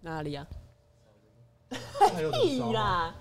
[0.00, 0.46] 哪里啊？
[2.32, 3.14] 屁啦！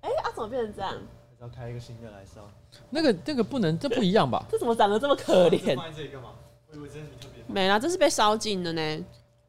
[0.00, 0.94] 哎、欸，啊，怎么变成这样？
[1.40, 2.48] 要开一个新的来烧？
[2.90, 4.44] 那个那个不能，这不一样吧？
[4.50, 5.76] 这怎么长得这么可怜？
[5.76, 6.30] 放在这里干嘛？
[6.70, 7.42] 我以为这是特别。
[7.46, 9.04] 没啦，这是被烧尽的呢。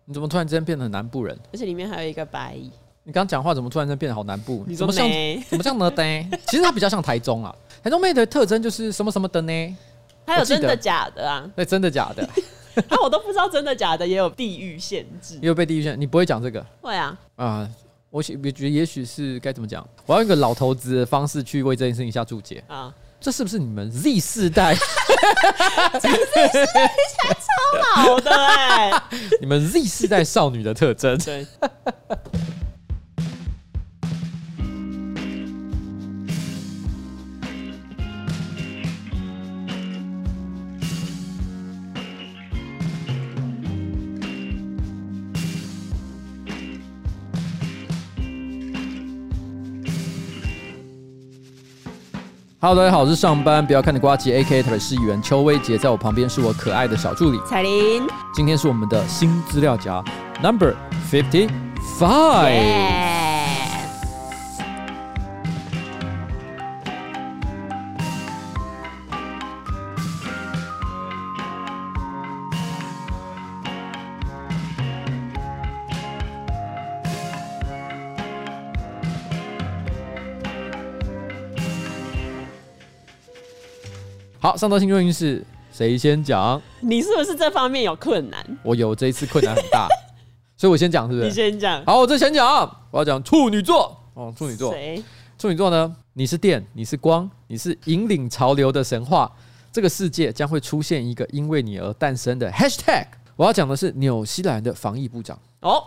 [0.06, 1.38] 你怎么突然之间变成南部人？
[1.54, 2.72] 而且里面还有一个白蚁。
[3.04, 4.64] 你刚讲话怎么突然间变得好南部？
[4.68, 5.08] 你怎么像？
[5.50, 5.90] 怎么像呢？
[5.92, 6.04] 的？
[6.48, 7.56] 其实它比较像台中啊。
[7.82, 9.78] 台中妹的特征就是什么什么的呢？
[10.26, 11.50] 还有真的假的啊？
[11.56, 12.28] 对，真的假的？
[12.90, 15.98] 啊，我都不知道真的假的也有地域限制，也有被地域限制。
[15.98, 16.66] 你不会讲这个？
[16.82, 17.18] 会啊。
[17.36, 17.72] 啊、呃，
[18.10, 19.88] 我觉得也许是该怎么讲？
[20.06, 22.94] 我要用一个老头子的方式去为这件事情下注解啊。
[23.20, 24.76] 这是不是你们 Z 世代？
[25.94, 26.88] 讲 Z 世代
[27.18, 29.04] 才超老的哎、欸！
[29.40, 31.18] 你们 Z 世代少女的特征。
[31.20, 31.48] 对。
[52.66, 54.64] Hello，大家好，我是上班不要看的瓜吉，A.K.A.
[54.64, 58.08] 台北市议员邱威杰，在我旁边是我可爱的小助理彩玲。
[58.34, 60.02] 今天是我们的新资料夹
[60.42, 60.74] ，Number
[61.12, 61.50] Fifty
[62.00, 63.13] Five。
[84.54, 86.62] 好，上周星座运势谁先讲？
[86.82, 88.46] 你是不是这方面有困难？
[88.62, 89.88] 我有，这一次困难很大，
[90.56, 91.28] 所以我先讲，是不是？
[91.28, 91.84] 你先讲。
[91.86, 92.48] 好，我这先讲，
[92.92, 94.72] 我要讲处女座哦，处女座。
[94.72, 95.04] 谁？
[95.40, 95.96] 处女座呢？
[96.14, 99.32] 你是电，你是光，你是引领潮流的神话。
[99.72, 103.08] 这个世界将会出现一个因为你而诞生的 Hashtag。
[103.36, 105.84] 我要讲的是纽西兰的防疫部长哦。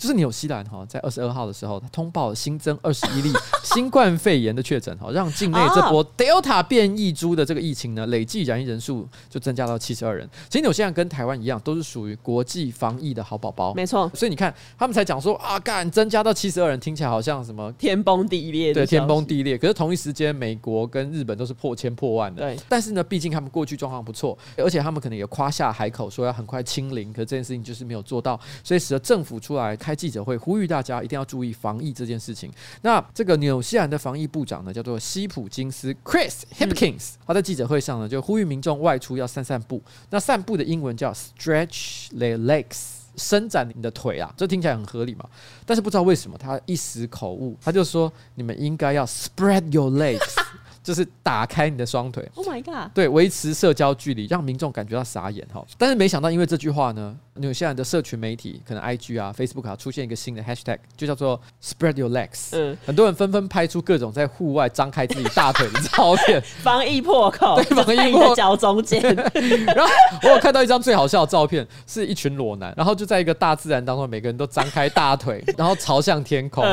[0.00, 3.30] 就是纽西兰哈，在二十二号的时候，它通报了新增二十一例
[3.62, 10.26] 新冠肺炎的确诊哈， 让境内这波 Delta 变异株的这个疫情呢，累计染疫人数就增加到七十二人。
[10.48, 13.74] 其实纽西兰跟台湾一样，都是属于国际防疫的好宝宝。
[13.74, 18.72] 没错，所以你看，他们才讲说啊，干增加到七十二人，听起来好像什么天崩地裂。
[18.72, 19.58] 对，天崩地裂。
[19.58, 22.40] 可是同一时间，美国跟日本都是破千破万的。
[22.40, 30.66] 对，但是呢，毕竟他们过去状况不错，而且他们可能也夸下海口说要很快清零，可是这件事情就是没有做到，所以使得政府出来开记者会呼吁。
[30.66, 32.48] 大家一定要注意防疫这件事情。
[32.82, 37.14] 那这个纽西兰的防疫部长呢，叫做西普金斯 （Chris Hipkins）。
[37.26, 39.82] 他在记者会上呢，就呼吁民众外出要散散步。
[40.10, 44.32] 那散步的英文叫 “stretch their legs”，伸展你的腿啊。
[44.36, 45.28] 这听起来很合理嘛？
[45.66, 50.36] 但是不知道为什么他一时口误，他就说你们应该要 “spread your legs”。
[50.82, 52.90] 就是打开你的双腿，Oh my god！
[52.94, 55.62] 对，维持社交距离，让民众感觉到傻眼哈。
[55.76, 62.50] 但是没想到，因为这句话呢，纽西兰的社群媒体，可能 IG 啊、Facebook 啊，出现一个新的 Hashtag，就叫做 Spread Your Legs。
[62.52, 69.00] 嗯，很多人纷纷拍出各种在户外张开自己大腿的照片， 防疫破口，对，防疫破口，脚中间。
[69.74, 69.92] 然后
[70.22, 76.64] 我有看到一张最好笑的照片，是一群裸男，然后就在一个大自然当中，每个人都张开大腿， 然后朝向天空，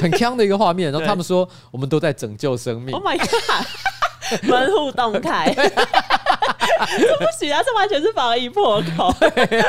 [0.00, 0.92] 很锵的一个画面。
[0.92, 2.94] 然后他们说，我们都在拯救生命。
[2.94, 3.66] Oh my god！
[4.42, 5.62] 门户洞开，这
[6.86, 7.62] 不行啊！
[7.64, 9.14] 这完全是防疫破口，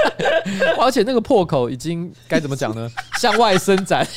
[0.79, 2.89] 而且那个破口已经该怎么讲呢？
[3.19, 4.07] 向外伸展。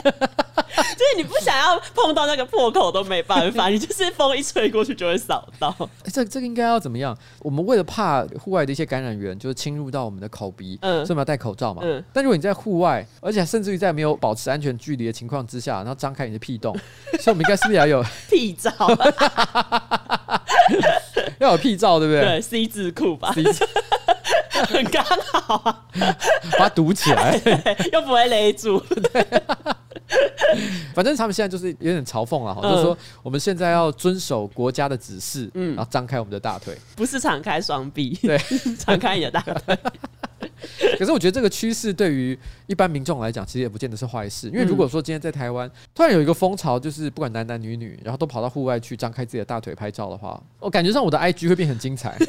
[0.00, 5.74] 就是你不想要碰到那个破口都没办法， 你就是风一吹过去就会扫到。
[5.78, 7.16] 欸、这这个应该要怎么样？
[7.40, 11.82] 我们为了怕户外的一些感染源就是侵入到我们的口鼻，嗯，所以我们要戴口罩嘛。
[11.84, 12.02] 嗯。
[12.12, 16.72] 但如果你在户外，而且甚至于在没有保持安全距离的情况之下，然后张开你的屁洞，
[17.20, 18.70] 所以我们应该是不是要有屁罩？
[21.38, 22.20] 要有屁照，对不对？
[22.22, 23.32] 对，C 字裤吧。
[23.32, 23.66] C 字
[24.68, 25.84] 很刚好啊，
[26.52, 27.40] 把它堵起来，
[27.92, 28.82] 又不会勒住。
[30.94, 38.38] 反正他们现在就是有点嘲讽了哈，就是说我们现在要遵守国家的指示，嗯，然后张开我们的大腿，不是敞开双臂，对，
[38.78, 39.78] 敞开你的大腿。
[40.98, 52.16] 可是我觉得这个趋势对于一般民众来讲，其实也不见得是坏事，因为如果说今天在台湾突然有一个风潮，就是不管男男女女，然后都跑到户外去张开自己的大腿拍照的话，我感觉上我的 IG 会变很精彩。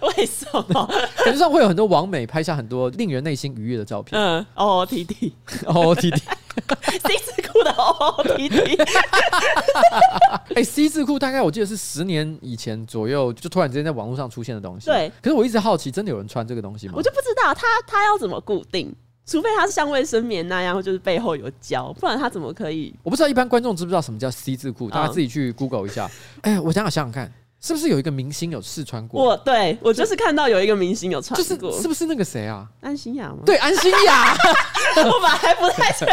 [0.16, 0.86] 为什么？
[1.24, 4.20] 感觉上会有很多网美拍下很多令人内心愉悦的照片。
[4.20, 8.78] 嗯，O O T T，O O T T，C 字裤的 O O T T。
[10.56, 14.86] 哎，C 字裤大概我记得是十年以前左右，就突然之间在网络上出现的东西。
[14.86, 15.10] 对。
[15.22, 16.94] 可是我一直好奇，真的有人穿这个东西吗？
[16.96, 18.92] 我就不知道它它要怎么固定，
[19.26, 22.94] 除非它是像卫生棉那样，就是背后有胶，不然它怎么可以？
[23.02, 26.10] 我不知道一般观众知不知道什么叫 C 字裤，大家自己去 Google 一下。
[26.40, 27.32] 哎，我想想想想看。
[27.60, 29.22] 是不是有一个明星有试穿过？
[29.22, 32.66] 我对我就是看到有一个明星有穿过，就是是不是那个谁啊？
[32.80, 33.38] 安心雅吗？
[33.44, 34.34] 对，安心雅。
[34.96, 36.06] 我本来还不太确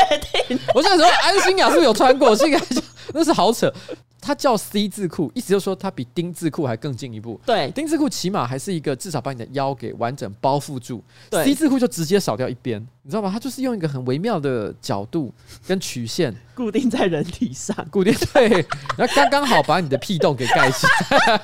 [0.47, 0.59] 定。
[0.75, 2.29] 我那时候安心雅是不是有穿过？
[2.31, 2.59] 我是一个，
[3.13, 3.73] 那是好扯。
[4.27, 7.39] 它叫 C 字裤，意思就是说它比丁字裤还更进一步。
[7.45, 11.01] 对，丁字裤起码还是一个至少把你的腰给完整包覆住。
[11.29, 13.29] 对，C 字裤就直接少掉一边，你知道吗？
[13.31, 15.33] 它就是用一个很微妙的角度
[15.65, 18.49] 跟曲线固定在人体上，固定对，
[18.97, 21.41] 然后刚刚好把你的屁洞给盖起来。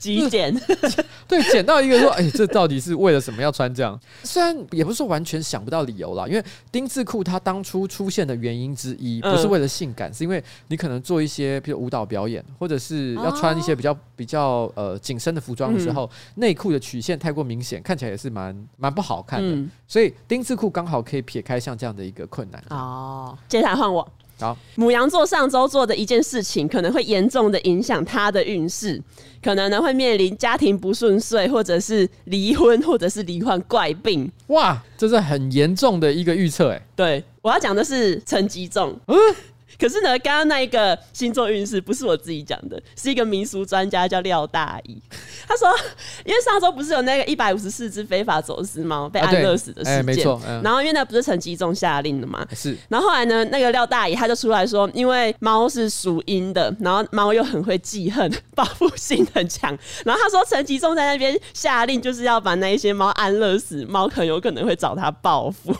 [0.00, 0.52] 极简，
[1.28, 4.00] 对，捡到一个说，哎、欸，这到底是为了什么要穿这样？
[4.24, 6.42] 虽然也不是说完全想不到理由啦，因为
[6.72, 19.70] 丁字裤它当初出现的原因之一，不是为了性感，是因为你可能做一些，比如舞蹈表演，或者是要穿一些比较比较呃紧身的服装的时候，内裤的曲线太过明显，看起来也是蛮蛮不好看的。
[19.86, 22.64] 所以丁字裤刚好可以撇开像这样的一个困难。
[22.70, 24.08] 哦，接下来换我。
[24.40, 29.00] 好，母羊座上周做的一件事情，可能会严重的影响他的运势，
[29.42, 34.30] 可能呢会面临家庭不顺遂，或者是离婚，或者是罹患怪病。
[34.48, 38.98] 哇，这是很严重的一个预测，哎，对，我要讲的是陈吉仲。
[39.06, 39.16] 嗯。
[39.80, 45.00] 可是呢，刚刚那一个星座运势不是我自己讲的，是一个民俗专家叫廖大义。
[45.48, 45.68] 他说，
[46.24, 50.40] 因为上周不是有那个一百五十四只非法走私猫被安乐死的事件，啊欸、没错。
[50.46, 52.76] 嗯、然后因为那不是陈吉仲下令的嘛，是。
[52.88, 59.76] 然后后来呢，那个廖大义他就出来说，因为猫是属阴的，然后猫又很会记恨，报复性很强。
[60.04, 65.74] 然后他说，陈吉仲在那边下令，就是要把那一些猫安乐死，猫很有可能会找他报复。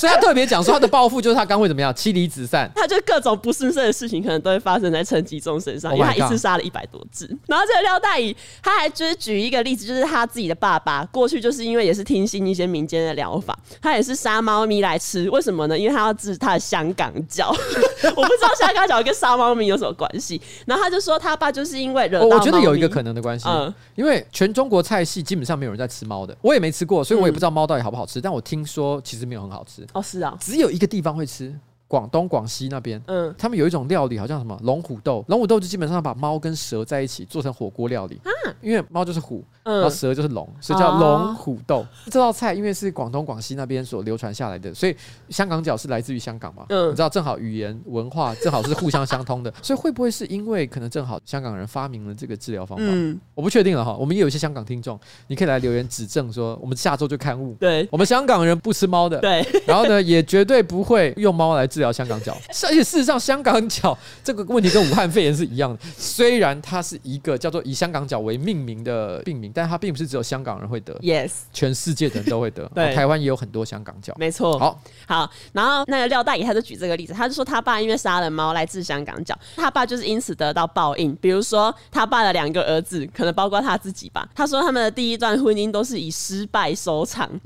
[0.00, 1.94] 所以他特别讲说，他的报复就是他刚会怎么样？
[1.94, 7.26] 妻离子散，他就各种不顺遂的事情，可能都会发生在陈吉仲身上，因为他一次杀了一百多只。
[7.46, 15.28] 然后这个廖大义，他还就是举一个例子，就是他自己的爸爸过去就是因为也是听信一些民间的疗法，他也是杀猫咪来吃。
[15.30, 15.78] 为什么呢？
[15.78, 17.50] 因为他要治他的香港脚。
[18.16, 20.40] 我不知道香港脚跟杀猫咪有什么关系。
[20.66, 28.20] 然后他就说他爸就是因为惹到我觉得有一个可能的关系，嗯，因为全中国菜系基本上没有人在吃猫的，我也没吃过，所以我也不知道猫到底好不好吃。
[28.20, 29.86] 但我听说其实没有很好吃。
[29.92, 31.58] 哦，是啊，只有一个地方会吃。
[31.90, 38.30] 广东、广西那边，嗯，他们有一种料理，好像什么龙虎斗，龙虎斗就基本上把猫跟蛇在一起做成火锅料理啊，
[38.62, 39.44] 因为猫就是虎。
[39.62, 41.86] 然后蛇就是龙，所以叫龙虎斗。
[42.06, 44.96] 这道菜因为是广东广西那边所流传下来的，所以
[45.28, 46.64] 香港脚是来自于香港嘛？
[46.70, 52.84] 嗯，你知道正好语言文化正好是互相相通的， 所以会不会是因为可能正好香港人发明了这个治疗方法？
[52.84, 53.94] 嗯，我不确定了哈。
[53.94, 54.98] 我们也有一些香港听众，
[55.28, 57.54] 你可以来留言指正说，我们下周就刊物。
[57.60, 59.20] 对，我们香港人不吃猫的。
[59.20, 62.34] 对，然后呢，也绝对不会用猫来治疗香港脚。
[62.68, 69.50] 而且事实上，香港脚这个问题跟武汉肺炎是一样的，虽然它是一个叫做以香港脚为命名的病名。
[69.52, 72.70] 但它并不是只有香港人会得，yes，全世界的人都会得。
[72.72, 74.56] 对，台湾也有很多香港脚，没错。
[74.56, 81.12] 好，好，然后那个廖大爷他就举这个例子，他就说他爸因为杀了猫来治香港脚，他爸就是因此得到报应。
[81.16, 84.28] 比如说他爸的两个儿子，可能包括他自己吧。
[84.36, 87.28] 他说他们的第一段婚姻都是以失败收场。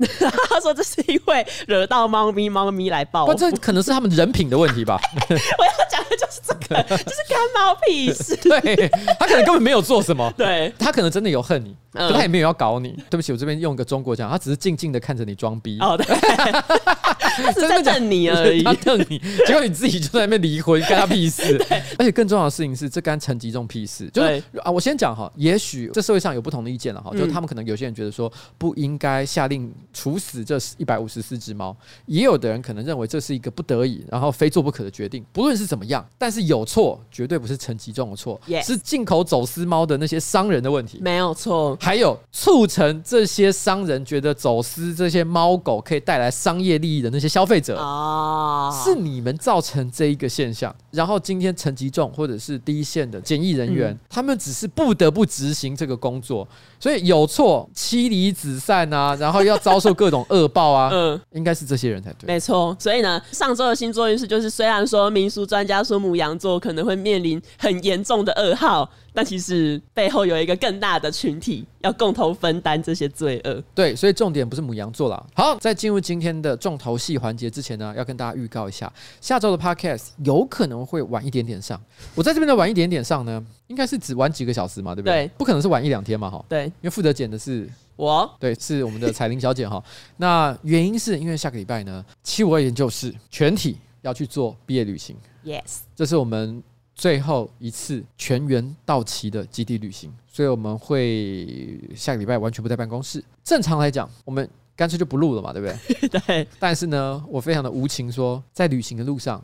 [0.49, 3.33] 他说这是因为惹到猫咪，猫咪来报复。
[3.33, 4.99] 这可能是他们人品的问题吧。
[5.29, 8.35] 我要讲的就是这个， 就是干毛屁事。
[8.43, 8.89] 对，
[9.19, 11.75] 他可能根本没有做什么，对，他可能真的有恨你。
[11.95, 15.79] 可他也没有要搞你，对不起，我这边用一个中国讲，他只是静静的看着你装逼。
[15.79, 19.17] 哦，对，他只是在瞪你而已，他瞪你，
[19.47, 21.57] 结果你自己就在那边离婚，干他屁事。
[21.97, 24.09] 而且更重要的事情是，这干陈吉仲屁事。
[24.09, 31.73] 就是啊，我先讲哈，也许这社会上有不同的意见了哈，就是他们可能有些人觉得说不应该下令处死这一百五十四只猫，
[32.07, 35.21] 也有的人可能认为这是一个不得已，然后非做不可的决定。
[35.33, 41.77] 不论是怎么样，但是有错绝对不是陈吉仲的错，是进口走私猫的那些商人的问题，没有错。
[41.81, 50.73] 还有促成这些商人觉得走私这些猫狗可以带来商业利益的那些消费者啊，是你们造成这一个现象。
[50.91, 56.47] 然后今天陈吉仲或者是第一线的检疫人员，他们只是不得不执行这个工作，
[56.79, 62.27] 所以有错妻离子散啊， 然后要遭受各种恶报啊，嗯，应该是这些人才对。
[62.27, 68.89] 没错，所以呢，上周的星座运势就是，虽然说民俗专家说母羊座可能会面临很严重的噩耗。
[69.15, 73.63] 但其实背后有一个更大的群体要共同分担这些罪恶。
[73.73, 75.25] 对，所以重点不是母羊座啦。
[75.33, 81.81] 好，在进入今天的重头戏环节之前呢，要跟大家预告一下，下周的 Podcast 有可能会晚一点点上。
[82.13, 85.25] 我在这边的晚一点点上呢，应该是只晚几个小时嘛，对不对？
[85.25, 86.43] 对，不可能是晚一两天嘛，哈。
[86.49, 89.81] 对，因为负责剪的是我，对，是我们的彩玲小姐哈。
[90.17, 95.15] 那原因是因为下个礼拜呢，七五二研究室全体要去做毕业旅行。
[95.43, 96.63] Yes，这是我们。
[96.97, 103.21] 最后一次全员到齐的基地旅行，所以我们会下个礼拜完全不在办公室。
[103.43, 106.07] 正常来讲，我们干脆就不录了嘛，对不对？
[106.25, 106.47] 对。
[106.57, 109.43] 但是呢，我非常的无情说，说在旅行的路上，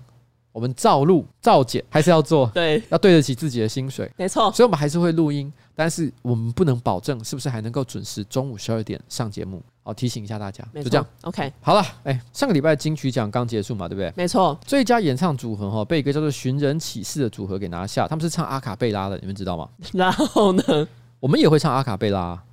[0.53, 4.50] 我们照录照剪还是要做，对，要对得起自己的薪水，没错。
[4.53, 9.59] 所以我们还是会录音，但是我们不能保证是不是还能够准时中午十二点上节目。
[9.81, 11.03] 好，提醒一下大家，就这样。
[11.23, 14.13] OK，好了，哎，上个礼拜金曲奖刚结束嘛，对不对？
[14.15, 14.55] 没错。
[14.63, 19.67] 最佳演唱组合哈，被一个叫做寻人启事的组合给拿下，他们是唱阿卡贝拉的，你们知道吗？
[19.91, 20.88] 然后呢？
[21.19, 22.43] 我们也会唱阿卡贝拉啊？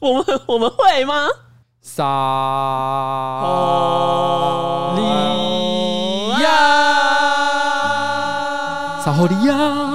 [0.00, 1.28] 我们我们会吗？
[1.80, 2.02] 萨
[4.96, 5.02] 利
[6.42, 6.48] 亚，
[9.00, 9.89] 撒霍利亚，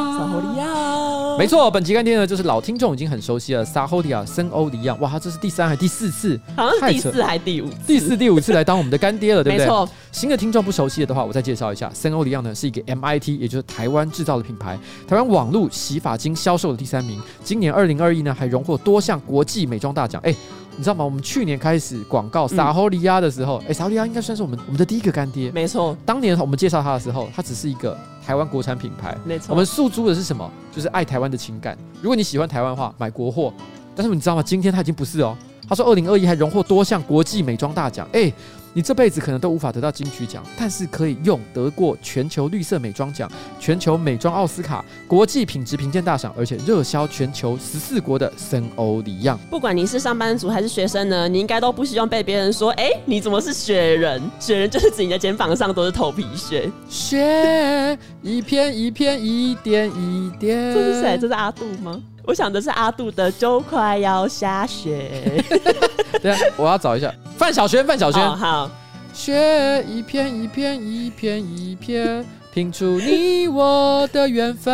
[1.35, 3.63] 亚，没错，本期干爹呢，就是老听众已经很熟悉了。
[3.63, 6.39] 萨霍迪亚森欧迪亚，哇，这是第三还第四次？
[6.55, 7.69] 好像是第四还第五？
[7.85, 9.65] 第四、第五次来当我们的干爹了，对不对？
[9.65, 9.87] 没错。
[10.11, 17.21] 新的听众不熟悉的话，我再介绍一下，森欧迪亚呢是一个 MIT，也就是台湾制造的品牌，台湾网络洗发精销售的第三名。
[17.43, 20.21] 今年二零二一呢，还荣获多项国际美妆大奖。
[20.23, 20.33] 哎。
[20.77, 21.05] 你知道吗？
[21.05, 25.51] 我们去年开始广告撒哈利亚的时候，哎、嗯，撒哈利亚应该算是我们我们的第一个干爹。
[25.51, 29.17] 没错，当年我们介绍他的时候，他只是一个台湾国产品牌。
[29.23, 30.49] 没错，我们诉诸的是什么？
[30.75, 31.77] 就是爱台湾的情感。
[32.01, 33.53] 如果你喜欢台湾的话，买国货。
[33.95, 34.43] 但是你知道吗？
[34.43, 35.37] 今天他已经不是哦。
[35.67, 38.07] 他说，二零二一还荣获多项国际美妆大奖。
[38.11, 38.31] 哎。
[38.75, 49.39] 你这辈子可能都无法得到金曲奖，但是可以用得过全球绿色美妆奖、全球美妆奥斯卡、国际品质评鉴大赏，而且热销全球十四国的森欧里漾。
[49.49, 60.73] 不管你是上班族还是学生呢，你应该都不希望被别人说：“哎，你怎么是雪人？”雪人就是指你的肩膀上都是头皮屑，雪一片一片，一点一点。
[60.73, 61.17] 这是谁？
[61.17, 62.03] 这是阿杜吗？
[62.27, 65.43] 我想的是阿杜的《就快要下雪》。
[66.21, 68.25] 对啊，我要找一下范晓萱，范晓萱。
[68.25, 68.71] Oh, 好，
[69.13, 74.73] 雪一片一片一片一片，拼出你我的缘分。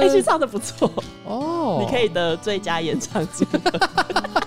[0.02, 0.90] 欸，其实唱的不错
[1.24, 1.80] 哦，oh.
[1.80, 3.46] 你可以得最佳演唱组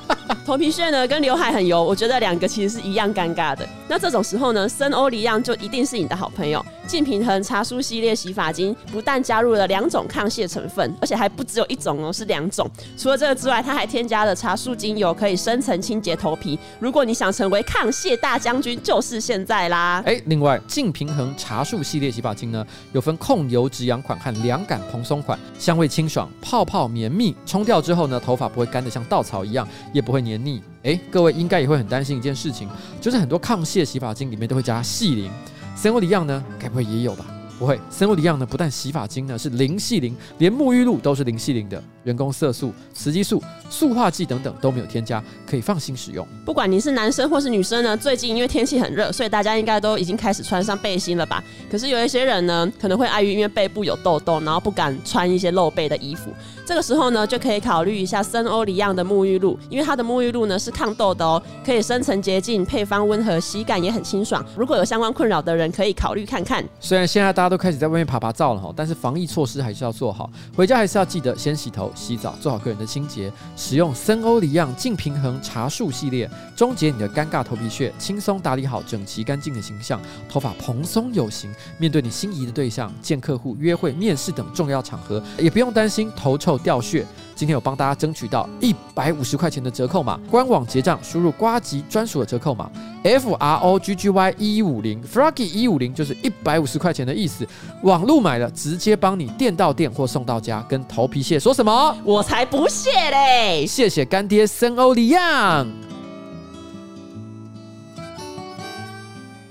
[0.46, 3.68] 头皮屑呢，跟刘海很油，我觉得两个其实是一样尴尬的。
[3.88, 6.64] 那这种时候呢，森欧黎漾就一定是你的好朋友。
[6.86, 12.70] 净平衡茶树系列洗发精不但加入了两种抗屑成分，而且还不只有一种哦，是两种。
[12.96, 16.60] 除了这个之外，它还添加了茶树精油，可以深层清洁头皮。
[16.80, 20.04] 如果你想成为抗屑大将军，就是现在啦！
[20.06, 30.62] 哎，另外净平衡茶树系列洗发精呢，有分控油止痒款和凉感蓬松款，香味清爽，泡泡绵密，冲掉之后呢，头发不会干得像稻草一样，也不会黏腻。
[30.84, 32.70] 哎，各位应该也会很担心一件事情，
[33.02, 35.32] 就是很多抗屑洗发精里面都会加细灵，
[35.76, 37.26] 森欧黎漾呢，该不会也有吧？
[37.58, 46.28] 不会，森欧黎漾呢，不但洗发精呢是零系零，连沐浴露都是零系零的，人工色素、雌激素、塑化剂等等都没有添加，可以放心使用。
[46.44, 51.42] 不管你是男生或是女生呢，最近因为天气很热，所以大家应该都已经开始穿上背心了吧？
[51.72, 56.32] 可是有一些人呢，可能会碍于因为背部有痘痘，然后不敢穿一些露背的衣服。
[56.66, 64.44] 这个时候呢，就可以考虑一下森欧里漾的沐浴露，因为它的沐浴露呢是抗痘的哦，可以深层洁净，配方温和，洗感也很清爽。
[64.58, 66.66] 如果有相关困扰的人，可以考虑看看。
[66.82, 70.30] 虽然现在大家都开始在外面爬爬照了哈，但是防疫措施还是要做好。
[70.56, 73.32] 回家还是要记得先洗头、洗澡，做好个人的清洁。
[73.56, 81.54] 使用森欧里漾净平衡茶树系列，终结你的尴尬头皮屑，轻松打理好整齐干净的形象，头发蓬松有型。
[81.78, 87.06] 面对你心仪的对象、见客户、约会、面试等重要场合，也不用担心头臭掉屑。
[87.36, 92.72] 今天有帮大家争取到一百五十块钱的折扣码，官网结账输入瓜吉专属的折扣码
[93.04, 97.46] F R O G G Y 一五零 Froggy 一五零就是一百五十块钱的意思。
[97.84, 100.66] 网路买了直接帮你店到店或送到家。
[100.70, 101.96] 跟头皮屑说什么？
[102.04, 103.66] 我才不屑嘞！
[103.68, 105.68] 谢谢干爹森欧黎漾。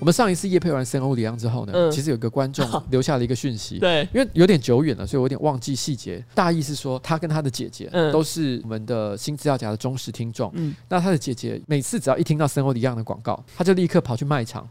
[0.04, 6.22] 我们上一次夜配完森欧里昂之后呢，嗯、其实有个观众留下了一个讯息，对，因为有点久远了，所以我有点忘记细节。
[6.34, 10.52] 大意是说，他跟他的姐姐都是我们的新资料夹的忠实听众。
[10.56, 14.68] 嗯，那他的姐姐每次只要一听到森欧里昂的广告，他就立刻跑去卖场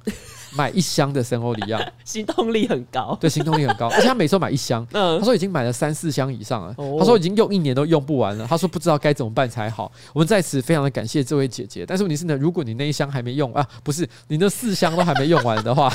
[0.56, 3.18] 买一箱的森欧里亚， 行动力很高。
[3.20, 4.86] 对，行动力很高，而且他每次都买一箱。
[4.92, 6.76] 嗯，他说已经买了三四箱以上了。
[7.00, 8.46] 他说已经用一年都用不完了。
[8.48, 9.92] 他说不知道该怎么办才好。
[10.14, 11.86] 我们在此非常的感谢这位姐姐。
[11.86, 15.92] 但是问题是呢，如果你那一箱还没用啊，不是你那四箱都还没用完的话。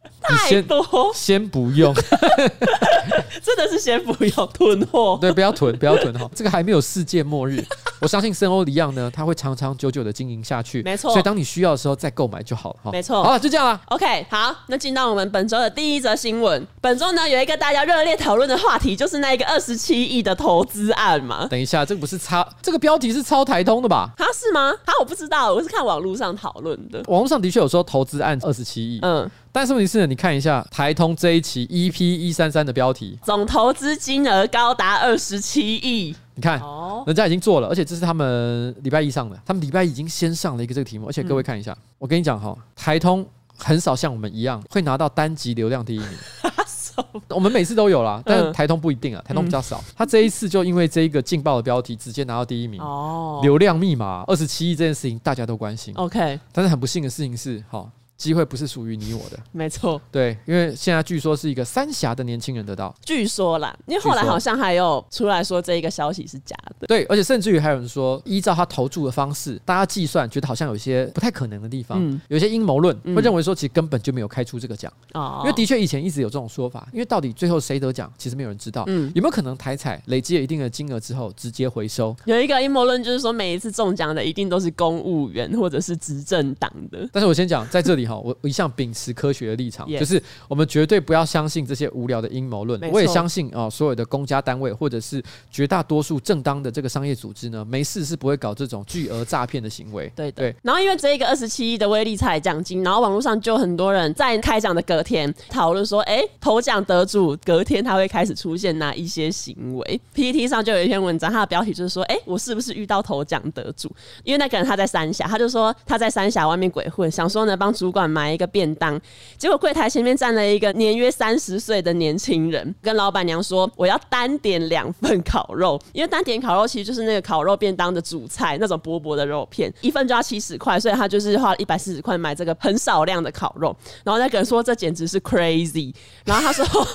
[0.20, 1.94] 太多，先不用，
[3.42, 5.18] 真的是先不用囤货。
[5.20, 6.28] 对，不要囤，不要囤哈。
[6.34, 7.64] 这个还没有世界末日，
[8.00, 10.82] 我相信森欧黎漾呢，它会长长久久的经营下去。
[10.82, 12.90] 没错，所以当你需要的时候再购买就好了哈。
[12.92, 13.80] 没错，好了，就这样了。
[13.86, 16.66] OK，好，那进到我们本周的第一则新闻。
[16.80, 21.46] 本周呢，有一个大家热烈讨论的话题，就是那个二十七亿的投资案嘛。
[21.48, 24.10] 等一下，这个不是抄，这个标题是抄台通的吧？
[24.18, 24.70] 啊，是吗？
[24.84, 27.02] 啊，我不知道，我是看网络上讨论的。
[27.08, 29.28] 网络上的确有说投资案二十七亿，嗯。
[29.52, 36.14] 但是问题是呢，你看一下台通这一期 EP 一三三的标题，总投资金额高达二十七亿。
[36.34, 41.06] 你看，哦，人家已经做了，而且这是他们礼拜一上的，他们礼拜一已经先上了一个这个题目。
[41.06, 43.26] 而且各位看一下，嗯、我跟你讲哈，台通
[43.56, 46.08] 很少像我们一样会拿到单集流量第一名。
[47.28, 49.78] 我们每次都有啦，但台通不一定啊，台通比较少。
[49.78, 52.80] 嗯、他这一次就因为这一个劲爆的标题，直接拿到第一名。
[52.80, 55.92] 哦，流量密码二十七亿这件事情大家都关心。
[55.96, 57.90] OK，但是很不幸的事情是，好。
[58.20, 82.14] 机会不是属于你我的，没错，对，因为现在据说是一个三峡的年轻人得到，据说啦，因为后来好像还有出来说这一个消息是假的，对，而且甚至于还有人说，依照他投注的方式，大家计算觉得好像有一些不太可能的地方，嗯、有一些阴谋论会认为说，其实根本就没有开出这个奖，哦、嗯，因为的确以前一直有这种说法，因为到底最后谁得奖，其实没有人知道，嗯，有没有可能台彩累积了一定的金额之后直接回收？
[82.26, 92.80] 有一个阴谋论就是说，每一次中奖的一定都是公务员或者是执政党的，但是我先讲在这里哈，我我一向秉持科学的立场.就是我们绝对不要相信这些无聊的阴谋论。
[92.90, 100.10] 我也相信啊、哦，所有的公家单位或者是绝大多数正当的这个商业组织呢，没事是不会搞这种巨额诈骗的行为。
[100.16, 100.54] 对对。
[100.62, 113.90] 然后因为这一个二十七亿的威力彩奖金，然后网络上就很多人在开奖的隔天讨论说，哎，头奖得主隔天他会开始出现哪一些行为？PPT 上就有一篇文章，它的标题就是说，哎，我是不是遇到头奖得主？
[114.24, 119.00] 因为那个人他在三峡，他就说他在三峡外面鬼混，想说呢帮主管买一个便当。
[119.36, 133.74] 结果柜台前面站了一个年约三十岁的年轻人，跟老板娘说：“我要单点两份烤肉，因为单点烤肉其实就是那个烤肉便当的主菜，那种薄薄的肉片，一份就要七十块，所以他就是花了一百四十块买这个很少量的烤肉。
[134.04, 136.64] 然后那个人说这简直是 crazy，然后他说，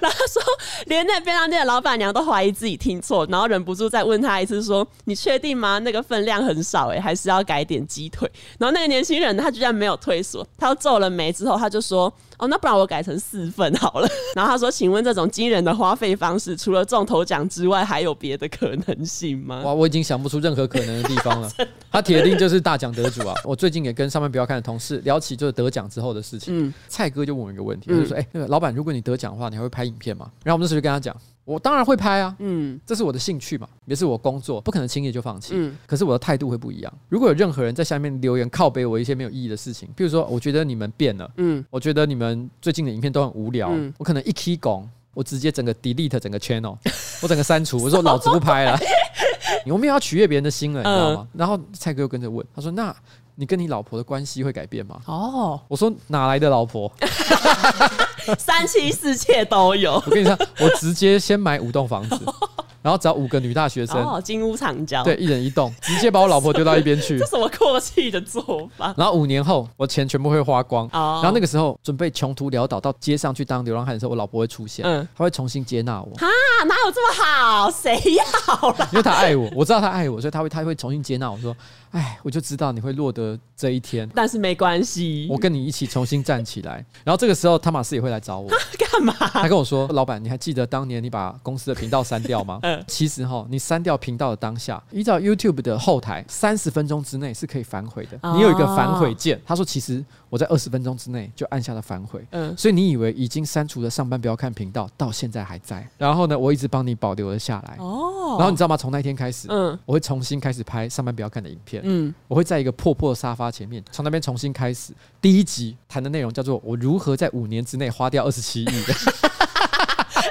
[0.00, 0.42] 然后他说
[0.86, 5.78] 连那便当店的老板娘都怀疑自己听错，然后忍不住再问他一次说：你确定吗？
[5.80, 8.30] 那个分量很少哎、还是要改点鸡腿？
[8.58, 14.08] 然后那个年轻人他居然没有退缩。”他皱了眉之后，他就说：“哦，那不然我改成四份好了。
[14.34, 21.50] ”然后他说：“请问这种惊人的花费方式，除了中头奖之外，还有别的可能性吗？”哇，我已经想不出任何可能的地方了。
[21.90, 23.34] 他铁定就是大奖得主啊！
[23.44, 26.68] 我最近也跟上班不要看的同事聊起就是得奖之后的事情。
[26.68, 31.16] 嗯，蔡哥就问我一个问题，他就说：“哎、欸，那个老板，如果你得奖的话，你还会拍影片吗？”然后我们那时候就跟他讲。
[31.46, 35.54] 我当然会拍啊，嗯，这是我的兴趣嘛，也是我工作，不可能轻易就放弃。
[35.54, 36.92] 嗯，可是我的态度会不一样。
[37.08, 46.76] 如果有任何人在下面留言靠背我一些没有意义的事情，比如说我觉得你们变了，嗯，我觉得你们最近的影片都很无聊，嗯，我可能一起拱，我直接整个 delete 整个 channel，
[47.22, 48.76] 我整个删除，我说老子不拍了，
[49.70, 51.28] 我没有要取悦别人的心了，你知道吗？
[51.32, 52.94] 然后蔡哥又跟着问，他说那。
[53.36, 55.00] 你跟你老婆的关系会改变吗？
[55.06, 56.90] 哦，我说哪来的老婆？
[58.38, 59.94] 三妻四妾都有。
[60.06, 62.18] 我跟你说，我直接先买五栋房子。
[62.86, 67.18] 然后找五个女大学生，哦，金屋藏娇，对，一人一栋，直接把我老婆丢到一边去。
[67.18, 68.94] 这什么阔气的做法？
[68.96, 70.86] 然后五年后，我钱全部会花光。
[70.92, 76.14] 哦，然后那个时候准备穷途潦倒到街上去当流浪汉的时候，我老婆会出现，嗯，她会重新接纳我。
[76.14, 76.28] 哈，
[76.68, 77.68] 哪有这么好？
[77.72, 78.88] 谁要了？
[78.92, 81.56] 因为她爱我，我知道她爱我，所以她会她会重新接纳我说，
[81.90, 86.74] 哎，我就知道你会落得这一天，但是没关系，我跟你一起重新站起来。
[87.02, 89.12] 然后这个时候，汤马斯也会来找我，干嘛？
[89.32, 92.60] 他跟我说，老板，你还记得当年你把公司的频道删掉吗？
[92.62, 98.32] 嗯， 其实哈，你删掉频道的当下，依照 YouTube 的后台，三十分钟之内是可以反悔的。
[98.34, 99.40] 你有一个反悔键。
[99.44, 102.26] 他说，其实我在二十分钟之内就按下了反悔。
[102.30, 105.86] 嗯，所以你以为已经删除了上班不要看频道，到现在还在。
[105.98, 107.76] 然后呢，我一直帮你保留了下来。
[107.78, 108.76] 哦，然后你知道吗？
[108.76, 111.82] 从那天开始，嗯，我会重新开始拍上班不要看的影片。
[111.84, 114.92] 嗯，我会在一个破破的沙发前面，从那边重新开始。
[115.20, 118.66] 第一集谈的内容叫做我如何在五年之内花掉二十七亿。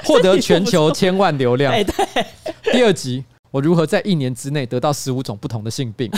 [0.08, 1.74] 获得全球千万流量。
[2.62, 6.10] 第二集，我如何在一年之内得到十五种不同的性病？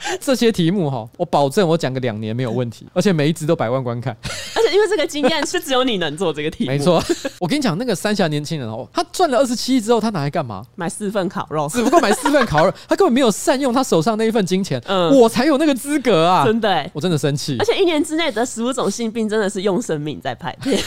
[0.20, 4.16] 这些题目哈，我保证我讲个两年没有问题，而且每一集都百万观看。
[4.54, 6.70] 而且因为这个经验是只有你能做这个题目。
[6.70, 7.02] 没错，
[7.40, 10.64] 我跟你讲，那个三峡年轻人哦，他赚了二十七亿之后，他拿来干嘛？
[10.76, 14.80] 买四份烤肉，只不过买四份烤肉，他根本没有善用他手上那一份金钱。
[14.86, 16.44] 嗯，我才有那个资格啊！
[16.44, 17.56] 真的，我真的生气。
[17.58, 20.78] 而且一年之内得十五种性病，真的是用生命在拍片。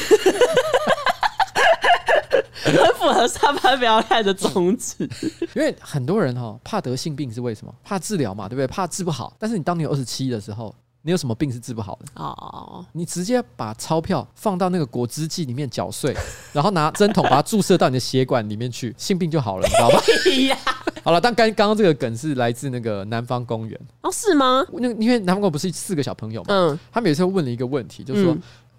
[2.72, 5.10] 很符合上班不要看的宗旨，
[5.54, 7.74] 因为很多人哈怕得性病是为什么？
[7.84, 8.68] 怕治疗嘛，对不对？
[8.68, 9.34] 怕治不好。
[9.40, 12.06] 但是你当你有二十七的时候，你有什么病是治不好的？
[12.16, 16.16] 哦，你直接把钞票放到那个果汁机里面搅碎，
[16.52, 20.02] 然后拿针筒把它注射到你的血管里面去，性病就好了，你知道吧？
[21.04, 24.66] 好了，但刚刚刚这个梗是来自那个南方公园哦，是吗？
[24.74, 28.36] 那因为南方公园不是四个小朋友嘛，嗯，他们有时候问了一个问题，就是说。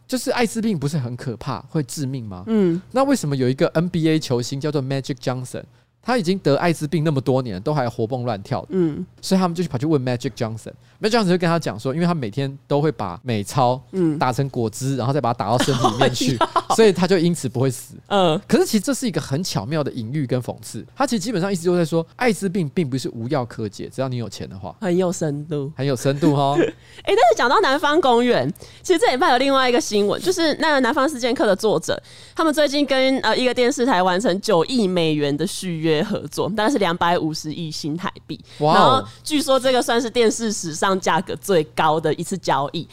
[0.07, 2.45] 就是艾滋病不是很可怕，会致命吗？
[2.47, 5.64] 嗯，那为什么有一个 NBA 球星叫做 Magic Johnson，
[6.07, 8.69] 他已经得艾滋病那么多年，都还活蹦乱跳的。
[8.71, 10.71] 嗯所以他们就去跑去问 Magic Johnson。
[11.03, 16.38] Magic Johnson 就跟他讲说，因为他每天都会把美钞嗯打成果汁，然后再把它打到身体里面去，
[16.77, 17.97] 所以他就因此不会死。
[18.07, 20.87] 嗯，可是其实这是一个很巧妙的隐喻跟讽刺。
[20.95, 25.73] 他其实基本上一直就在说，艾滋病并不是无药可解，只要你有钱的话，很有深度。
[25.77, 26.55] 很有深度哈。
[26.62, 26.64] 哎、
[27.05, 28.49] 但是讲到南方公园，
[28.81, 32.01] 其实这礼拜有另外一个新闻，就是那个南方四贱客的作者，
[32.35, 38.38] 他们最近跟呃一个电视台完成九亿美元的续约合作，大概是两百五十亿新台币。
[38.59, 42.87] 然后据说这个算是电视史上价格最高的一次交易。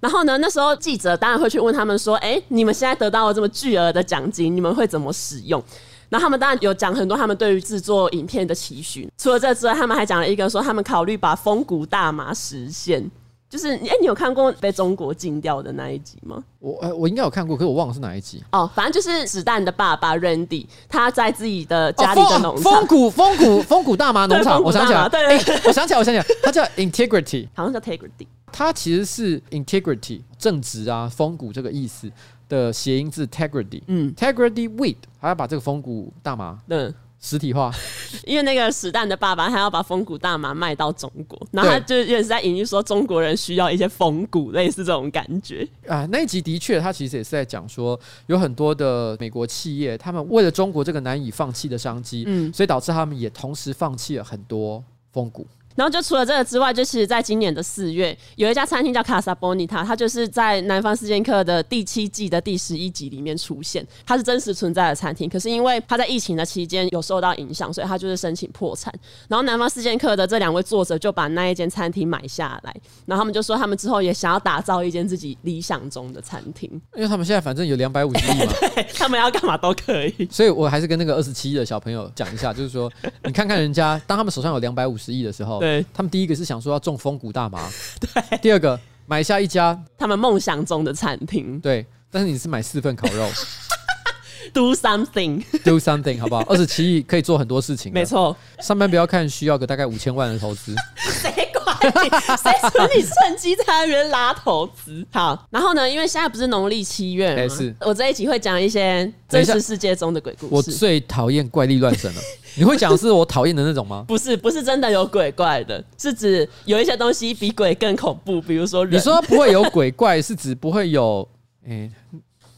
[0.00, 5.62] 然后呢，那时候记者当然会去问他们说：“哎，你们现在得到了这么巨额的奖金，你们会怎么使用？”
[6.08, 9.08] 然后他们当然有讲很多他们对于制作影片的期许。
[9.18, 13.10] 除了这之外，他们还讲了一个说他们考虑把风谷大麻实现。
[13.50, 16.42] 就是，哎，你有看过被中国禁掉的那一集吗？
[16.60, 18.40] 我呃我应该有看过，可是我忘了是哪一集。
[18.52, 28.28] 哦，反正就是子弹的爸爸 Randy，他在自己的家里的农哦、场，风谷风谷风谷大麻农场，我想起来，对对对欸我想起来，我想起来，他叫 Integrity，好像叫 Integrity，。
[28.52, 32.08] 他其实是 Integrity 正直啊，风谷这个意思
[32.48, 37.70] 的谐音字 Tegrity，嗯 Tegrity Weed，还要把这个风谷大麻嗯，实体化。
[38.26, 45.66] 因为那个史蛋的爸爸，他要把风骨大麻卖到中国，然后他就有点是在隐喻说中国人需要一些风骨，类似这种感觉。
[45.86, 55.46] 啊，那一集的确，他其实也是在讲说，有很多的美国企业，他们为了中国这个难以放弃的商机，嗯所以导致他们也同时放弃了很多风谷。
[55.80, 65.26] 然后就除了这个之外，就其实在今年的四月，有一家餐厅叫卡萨波尼塔，它就是在《南方四剑客》的第七季的第十一集里面出现，它是真实存在的餐厅。
[65.26, 68.92] 可是因为它在疫情的期间有受到影响，所以它就是申请破产。
[69.26, 78.52] 然后《南方四剑客》的这两位作者就把那一间餐厅买下来，然后他们就说他们之后也想要打造一间自己理想中的餐厅，因为他们现在反正有两百五十亿嘛，
[78.92, 80.28] 他们要干嘛都可以。
[80.30, 82.92] 所以我还是跟那个二十七亿的小朋友讲一下，就是说，
[83.24, 87.68] 你看看人家，当他们手上有两百五十亿的时候， 对他们第一个是想说要种风谷大麻，
[88.00, 93.28] 对，第二个买下一家，他们梦想中的餐厅对，但是你是买四份烤肉，
[94.52, 96.42] Do something，，do something 好不好？
[96.48, 98.36] 二十七亿可以做很多事情，没，错。
[98.58, 100.74] 上班不要看，需要个大概五千万的投资。
[100.98, 102.10] 谁管你？
[102.36, 105.06] 谁准你趁机在那边拉投资？
[105.12, 105.88] 好，然后呢？
[105.88, 107.42] 因为现在不是农历七月吗？
[107.42, 110.54] 哎是我这一集会讲一些真实世界中的鬼故事。
[110.54, 112.20] 我最讨厌怪力乱神了，
[112.56, 114.04] 你会讲是我讨厌的那种吗？
[114.08, 118.94] 不是，不是真的有鬼怪的，是指有一些东西比鬼更恐怖，比如说人。
[118.94, 121.26] 你说不会有鬼怪，是指不会有？
[121.68, 121.90] 哎、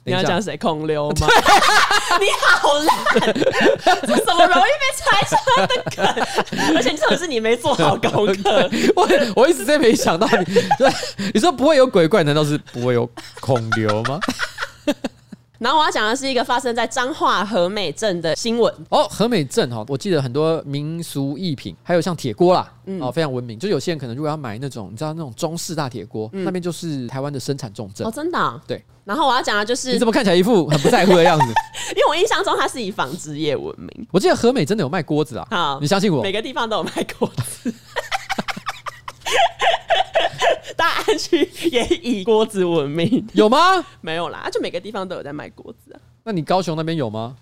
[0.05, 1.27] 你要讲谁空溜吗？
[2.21, 3.35] 你好烂，
[3.85, 6.77] 这什么容易被拆穿的梗？
[6.77, 8.71] 而且这种是你没做好功课。
[8.95, 10.93] 我我一直在没想到你，对，
[11.35, 13.09] 你说不会有鬼怪，难道是不会有
[13.41, 14.21] 孔流吗？
[15.63, 18.75] 然后我要讲的是一个发生在彰化和美镇的新闻。
[18.89, 22.69] 哦，和美镇哈，我记得很多民俗艺品，还有像铁锅啦，
[23.01, 23.57] 哦，非常文明。
[23.57, 28.11] 就有些人可能如果要买那种，你知道那种中式大铁锅，那边就是台湾的生产重镇哦，。
[28.11, 31.47] 真的啊、对，然后我要讲的就是你怎么看起来一副 很不在乎的样子？
[31.95, 34.07] 因为我印象中它是以纺织业闻名。
[34.11, 36.33] 我记得和美真的有卖锅子啊，好你相信我每？
[36.33, 37.73] 个地方都有卖锅子，
[40.77, 43.27] 大安区也以锅子闻名。
[43.35, 43.85] 有吗？
[44.01, 46.01] 没有啦，就每个地方都有在卖锅子啊。
[46.25, 47.37] 那你高雄那边有吗？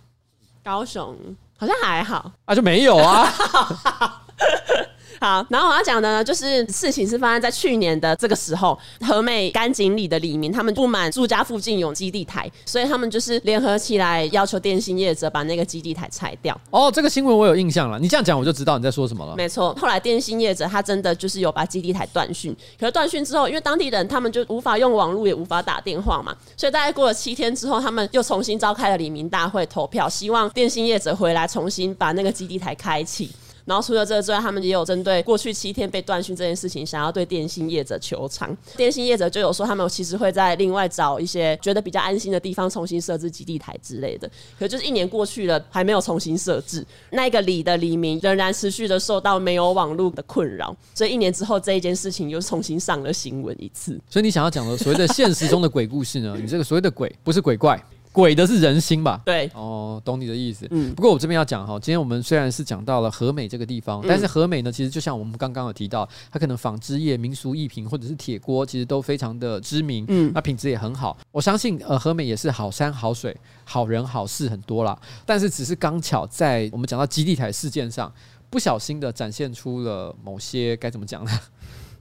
[0.65, 1.17] 高雄
[1.59, 2.31] 好像还好。
[2.45, 3.27] 啊，就没有啊。
[5.21, 16.59] 好，然后我要讲的呢，就是事情是发生在去年的这个时候，和美干井里的李明他们不满住家附近有基地台，所以他们就是联合起来要求电信业者把那个基地台拆掉。
[16.71, 17.99] 哦，这个新闻我有印象了。
[17.99, 19.37] 你这样讲，我就知道你在说什么了。
[19.37, 33.31] 没错，后来电信业者他真的就是有把基地台断讯，可是断讯之后，因为当地人他们就无法用网络，也无法打电话嘛，所以大概过了七天之后，他们又重新召开了里民大会投票，希望电信业者回来重新把那个基地台开启。
[33.71, 38.57] 然后除了这个之外，他们也有针对过去七天被断讯这件事情，想要对电信业者求偿。
[38.77, 44.29] 电信业者就有说，他们其实会在另外找一些觉得比较安心的地方重新设置基地台之类的。
[44.59, 50.77] 可就是一年过去了，还没有重新设置，那个里的黎明仍然持续的受到没有网络的困扰。
[50.93, 53.97] 所以一年之后，这一件事情又重新上了新闻一次。
[54.11, 56.37] 所以你想要讲的所谓的现实中的鬼故事呢？
[56.43, 57.81] 你这个所谓的鬼不是鬼怪，
[58.13, 59.21] 鬼的是人心吧？
[59.25, 60.67] 对，哦，懂你的意思。
[60.71, 71.17] 嗯不过我这边要讲哈，今天我们虽然是讲到了和美这个地方，但是和美呢，其实就像我们刚刚有提到，它可能纺织业、民俗艺品或者是铁锅，其实都非常的知名，嗯那品质也很好。
[71.31, 78.13] 我相信呃，和美也是好山好水、好人好事很多啦，但是只是刚巧在我们讲到基地台事件上，
[78.51, 81.31] 不小心的展现出了某些该怎么讲呢？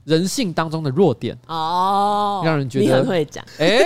[0.04, 3.44] 人性当中的弱点，哦，让人觉得你很会讲。
[3.58, 3.80] 哎、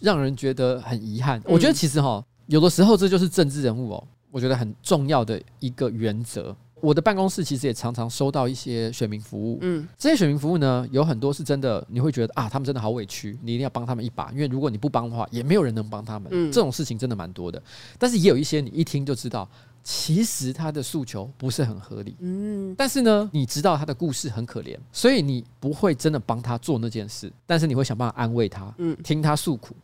[0.00, 1.40] 让人觉得很遗憾。
[1.44, 4.08] 我觉得其实哈，有的时候这就是政治人物哦。
[4.30, 6.54] 我觉得很重要的一个原则。
[6.82, 16.28] 我的办公室其实也常常收到一些选民服务，嗯，这些选民服务呢，有很多是真的，你会觉得啊，他们真的好委屈，你一定要帮他们一把，因为如果你不帮的话，也没有人能帮他们。
[16.30, 17.60] 嗯，这种事情真的蛮多的。
[17.98, 19.48] 但是也有一些你一听就知道，
[19.82, 29.74] 其实他的诉求不是很合理，嗯，但是呢，你知道他的故事很可怜，所以你不会真的帮他做那件事，但是你会想办法安慰他，嗯，听他诉苦。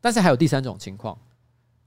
[0.00, 1.16] 但是还有第三种情况，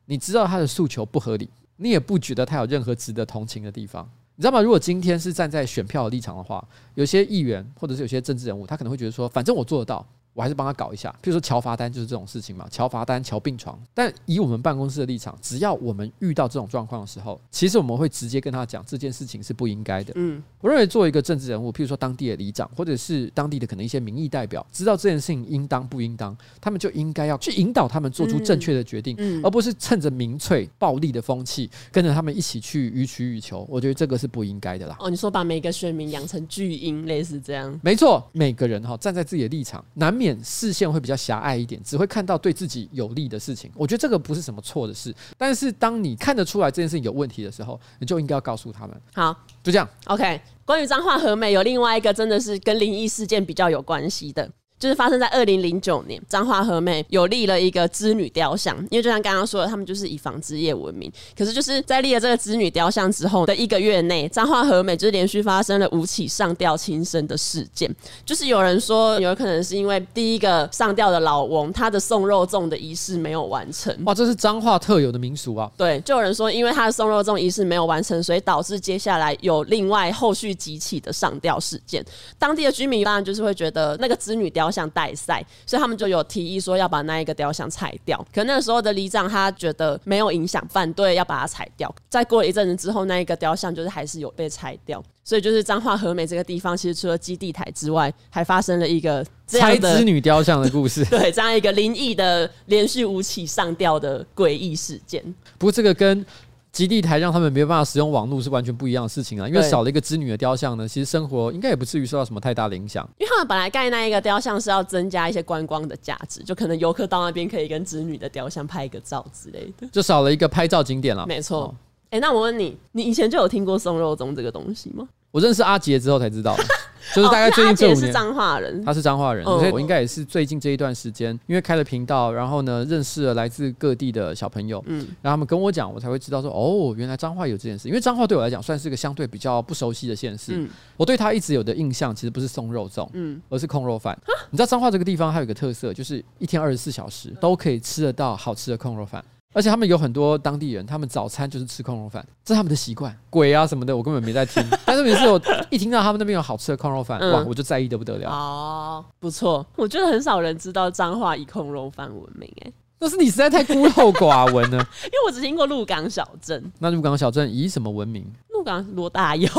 [0.05, 4.09] 你知道他的诉求不合理，你也不觉得他有任何值得同情的地方。
[4.35, 4.61] 你知道吗？
[4.61, 10.05] 如果今天是站在选票的立场的话，有些议员或者是有些政治人物，他可能会觉得说，反正我做得到。
[10.33, 13.77] 我还是帮他搞一下，譬如说乔罚单就是这种事情嘛，乔罚单、乔病床。
[13.93, 20.13] 但以我们办公室的立场，只要我们遇到这种状况的时候，其实我们会直接跟他讲这件事情是不应该的。
[20.15, 33.65] 嗯，我认为作为一个政治人物，譬如说当地的里长，或者是当地的可能一些民意代表，知道这件事情应当不应当，他们就应该要去引导他们做出正确的决定，而不是趁着民粹暴力的风气跟着他们一起去予取予求。
[33.69, 34.95] 我觉得这个是不应该的啦。
[34.99, 37.79] 哦，你说把每个选民养成巨婴，类似这样？
[37.83, 43.71] 没错，每个人哈站在自己的立场，难免视线会比较狭隘一点，只会看到对自己有利的事情。
[43.73, 49.01] 我觉得这个不是什么错的事，但是当你看得出来这件事情有问题的时候，你就应该要告诉他们。
[49.15, 49.89] 好，就这样。
[50.05, 54.47] OK，关于彰化和美有另外一个真的是跟灵异事件比较有关系的。
[54.81, 61.09] 就是发生在二零零九年，彰化和美有立了一个织女雕像，因为就像刚刚说的，他们就是以纺织业闻名。
[61.37, 67.95] 可是就是在立了这个织女雕像之后的一个月内，彰化和美就是连续发生了五起上吊轻生的事件。
[68.25, 73.95] 就是有人说，有可能是因为第一个上吊的老翁，他的送肉粽的仪式没有完成。
[74.05, 75.69] 哇，这是彰化特有的民俗啊！
[75.77, 82.03] 对，就有人说，因为他的送肉粽仪式没有完成，所以导致接下来有另外后续几起的上吊事件。
[82.39, 88.17] 当地的居民当然就是会觉得那个织女雕像带赛，所以他们就有提议说要把那一个雕像拆掉。
[88.33, 91.93] 可那个时候的里长他觉得没有影响，反对要把它拆掉。
[92.09, 95.03] 再过了一阵子之后，那一个雕像就是还是有被拆掉。
[95.23, 101.05] 所以就是彰化和美这个地方，其实除了基地台之外，还发生了一个拆织女雕像的故事。
[101.05, 105.23] 对，这样一个灵异的连续五起上吊的诡异事件。
[105.59, 106.25] 不过这个跟
[106.71, 113.07] 基地台让他们没有办法使用网络是完全不一样的事情啊，因为少了一个织女的雕像呢，其实生活应该也不至于受到什么太大的影响。
[113.17, 121.25] 因为他们本来盖那一个雕像是要增加一些观光的价值，就可能游客到那边可以跟织女的雕像拍一个照之类的，就少了一个拍照景点了。
[121.27, 121.75] 没错。
[122.11, 125.07] 哎、欸，那我问你，你以前就有听过松肉粽这个东西吗？
[125.31, 126.53] 我认识阿杰之后才知道。
[127.15, 137.87] 就是大概最近这五年，哦、是彰化人，他是彰化人，所以我应该也是最近这一段时间，因为开了频道，然后呢，认识了来自各地的小朋友，嗯，然后他们跟我讲，我才会知道说，哦，原来彰化有这件事。
[137.87, 144.17] 因为彰化对我来讲算是个相对比较不熟悉的县市，嗯，我对他一直有的印象其实不是松肉粽，嗯，而是控肉饭。
[144.49, 149.23] 你知道彰化这个地方还有一个特色，就是一天二十四小时都可以吃得到好吃的控肉饭。
[149.53, 153.15] 而且他们有很多当地人，他们早餐就是吃控肉饭，这是他们的习惯。
[153.29, 154.63] 鬼啊什么的，我根本没在听。
[154.85, 158.29] 但是每次我一听到他们那边有好吃的控肉饭，嗯、哇，我就在意的不得了。
[158.29, 164.77] 哦，不错，我觉得很少人知道彰化以控肉饭闻名，哎，那是你实在太孤陋寡闻了。
[165.05, 166.71] 因为我只听过鹿港小镇。
[166.79, 168.25] 那鹿港小镇以什么闻名？
[168.49, 169.49] 鹿港罗大佑。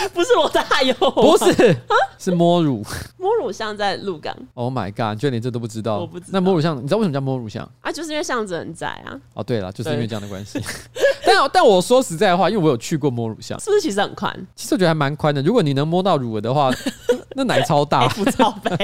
[0.14, 1.76] 不是罗大佑，不是，
[2.18, 2.84] 是摸乳。
[3.18, 4.34] 摸乳像在鹿港。
[4.54, 5.18] Oh my god！
[5.18, 5.98] 居然连这都不知道？
[5.98, 6.30] 我不知道。
[6.32, 7.92] 那摸乳像，你知道为什么叫摸乳像啊？
[7.92, 9.18] 就是因为巷子很窄啊。
[9.34, 10.60] 哦，对了，就是因为这样的关系。
[11.24, 14.34] 但但我说实在的话，因为我有去过摸乳巷，是不是其实很宽？
[14.56, 15.42] 其实我觉得还蛮宽的。
[15.42, 16.70] 如果你能摸到乳的话，
[17.36, 18.00] 那奶超大。
[18.00, 18.76] F 罩杯，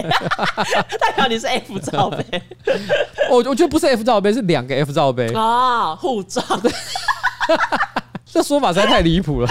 [1.01, 2.25] 代表你是 F 罩杯。
[3.31, 6.43] 我我觉得不是 F 罩杯，是两个 F 罩杯啊，护照。
[8.25, 9.49] 这说法实在太离谱了。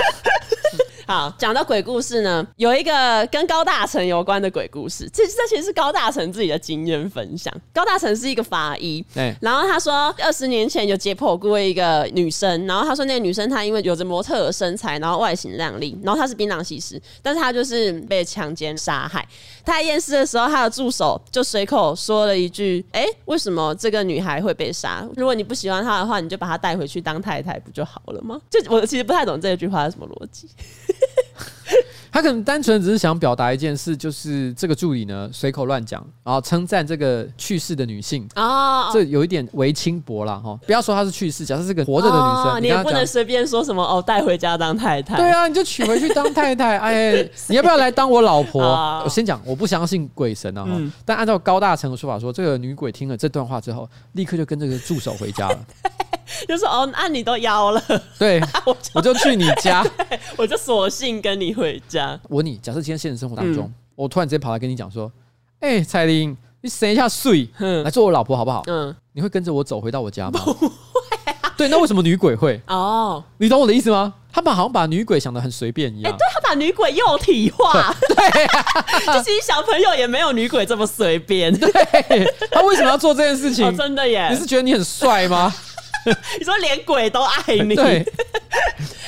[1.08, 5.08] 好，讲到鬼故事呢，有一个跟高大成有关的鬼故事。
[5.14, 7.54] 这这其实是高大成自己的经验分享。
[7.72, 9.36] 高大成是一个法医，对。
[9.40, 19.24] 然后他说，二十年前有解剖过一个女生，然后他说那个女生她因为有着模特的身材，然后外形靓丽，然后她是槟榔西施，但是她就是被强奸杀害。
[19.64, 25.08] 他在验尸的时候，他的助手就随口说了一句：“哎、欸，为什么这个女孩会被杀？
[25.16, 30.50] 如果你不喜欢她的话，你就把她带回去当太太不就好了吗？”就我其实不太懂这句话是什么逻辑。
[32.12, 40.58] 他可能单纯只是想表达一件事，就是这个助理呢随口乱讲，然后称赞这个去世的女性啊，这有一点为轻薄了哈。
[40.66, 45.18] 不要说她是去世，假设是个活着的女生，你也不能随便说什么哦，带回家当太太。
[45.18, 46.78] 对啊，你就娶回去当太太。
[46.78, 48.64] 哎， 你要不要来当我老婆？
[49.04, 50.66] 我先讲，我不相信鬼神啊，
[51.04, 55.66] 但按照高大成的说法说，这个女鬼听了这段话之后，立刻就跟这个助手回家了。
[56.48, 57.82] 就说哦，那你都邀了，
[58.18, 59.86] 对， 我就，我就去你家，
[60.38, 62.20] 我就索性跟你回家。
[62.30, 65.12] 我问你，假设今天现实生活当中，嗯、我突然之间跑来跟你讲说，
[65.60, 68.64] 哎、欸，彩玲，你省一下税，嗯、来做我老婆好不好？
[68.68, 70.40] 嗯，你会跟着我走回到我家吗？
[70.44, 70.68] 不会
[71.42, 71.54] 啊。
[71.58, 72.60] 对，那为什么女鬼会？
[72.68, 74.14] 哦，你懂我的意思吗？
[74.34, 76.12] 他们好像把女鬼想的很随便一样。
[76.12, 81.58] 哎，对他把女鬼幼体化，对就其实小朋友也没有女鬼这么随便。
[81.58, 81.72] 对，
[82.52, 83.66] 他为什么要做这件事情？
[83.78, 84.28] 真的耶！
[84.30, 85.56] 你是觉得你很帅吗？
[86.40, 88.06] 你说连鬼都爱你，对。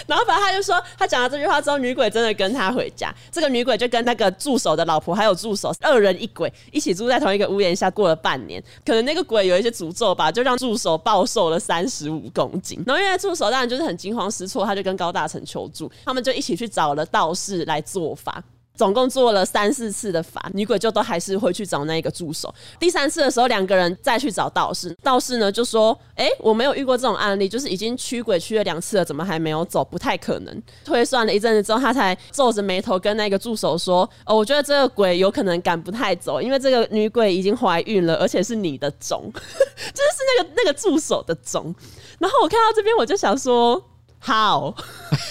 [0.08, 3.14] 然后反正他就说，他讲了这句话之后，女鬼真的跟他回家。
[3.30, 8.64] 这个女鬼就跟那个助手的老婆还有助手二人一鬼一起住在同一个屋檐下，过了半年。
[8.86, 12.82] 可能那个鬼有一些诅咒吧，就让助手暴瘦了三十五公斤。
[12.88, 18.42] 然后因为助手当然就是很惊慌失措，他就跟高大成求助，他们就一起去找了道士来做法。
[18.78, 22.54] 总共做了三四次的法，女鬼就都还是会去找那个助手。
[22.80, 29.84] 第三次的时候，两个人再去找道士，道士呢就说：“哎、我没有遇过这种案例，就是已经驱鬼驱了两次了，怎么还没有走？
[29.84, 41.74] 不太可能。”推算了一阵子之后，他才皱着眉头跟那个助手说：“哦，我觉得这个鬼有可能赶不太走，因为这个女鬼已经怀孕了，而且是你的种，就是那个那个助手的种。”
[42.20, 43.84] 然后我看到这边，我就想说。
[44.28, 44.76] 好，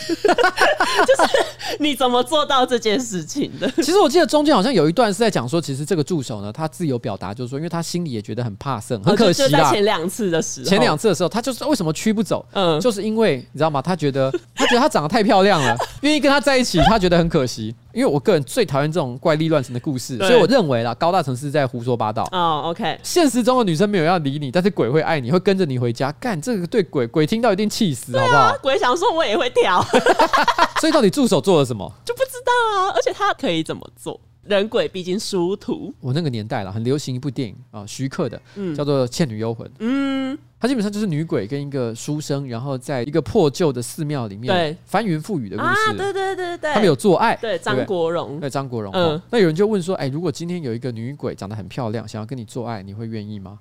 [0.08, 3.70] 就是你怎么做到这件事情的？
[3.82, 9.48] 其实我记得中间好像有一段是在讲说，其实这个助手呢，他自由表达，就是说，因为他心里也觉得很怕生，很可惜啦。
[9.48, 12.42] 就在前两次的时候，前两次的时候，他就是为什么驱不走？
[12.54, 13.82] 嗯，就是因为你知道吗？
[13.82, 17.74] 他觉得他觉得他长得太漂亮了，愿意跟他在一起，他觉得很可惜。
[17.96, 22.28] 因为我个人最讨厌这种怪力乱神的故事，所以我认为啦，高大成是在胡说八道。
[22.30, 26.12] 哦，OK，现实中的女生没有要理你，但是鬼会爱你，会跟着你回家。
[26.20, 28.54] 干这个对鬼鬼听到一定气死，好不好？
[28.60, 29.82] 鬼想说我也会跳，
[30.78, 31.90] 所以到底助手做了什么？
[32.04, 32.92] 就不知道啊。
[32.94, 34.20] 而且他可以怎么做？
[34.42, 35.92] 人鬼毕竟殊途。
[36.00, 38.38] 我那个年代了，很流行一部电影啊，徐克的，
[38.76, 39.66] 叫做《倩女幽魂》。
[39.78, 45.68] 嗯，它基本上就是女鬼跟一个书生，然后在一个破旧的寺庙里面翻云覆雨的故事。
[45.68, 47.36] 啊，对对对对，他们有做爱。
[47.36, 48.40] 对，张国荣。
[48.40, 48.92] 对，张国荣。
[48.92, 53.60] 嗯，那有人就问说，哎，如果今天有一个女鬼长得很漂亮，想要跟你做爱，你会愿意吗？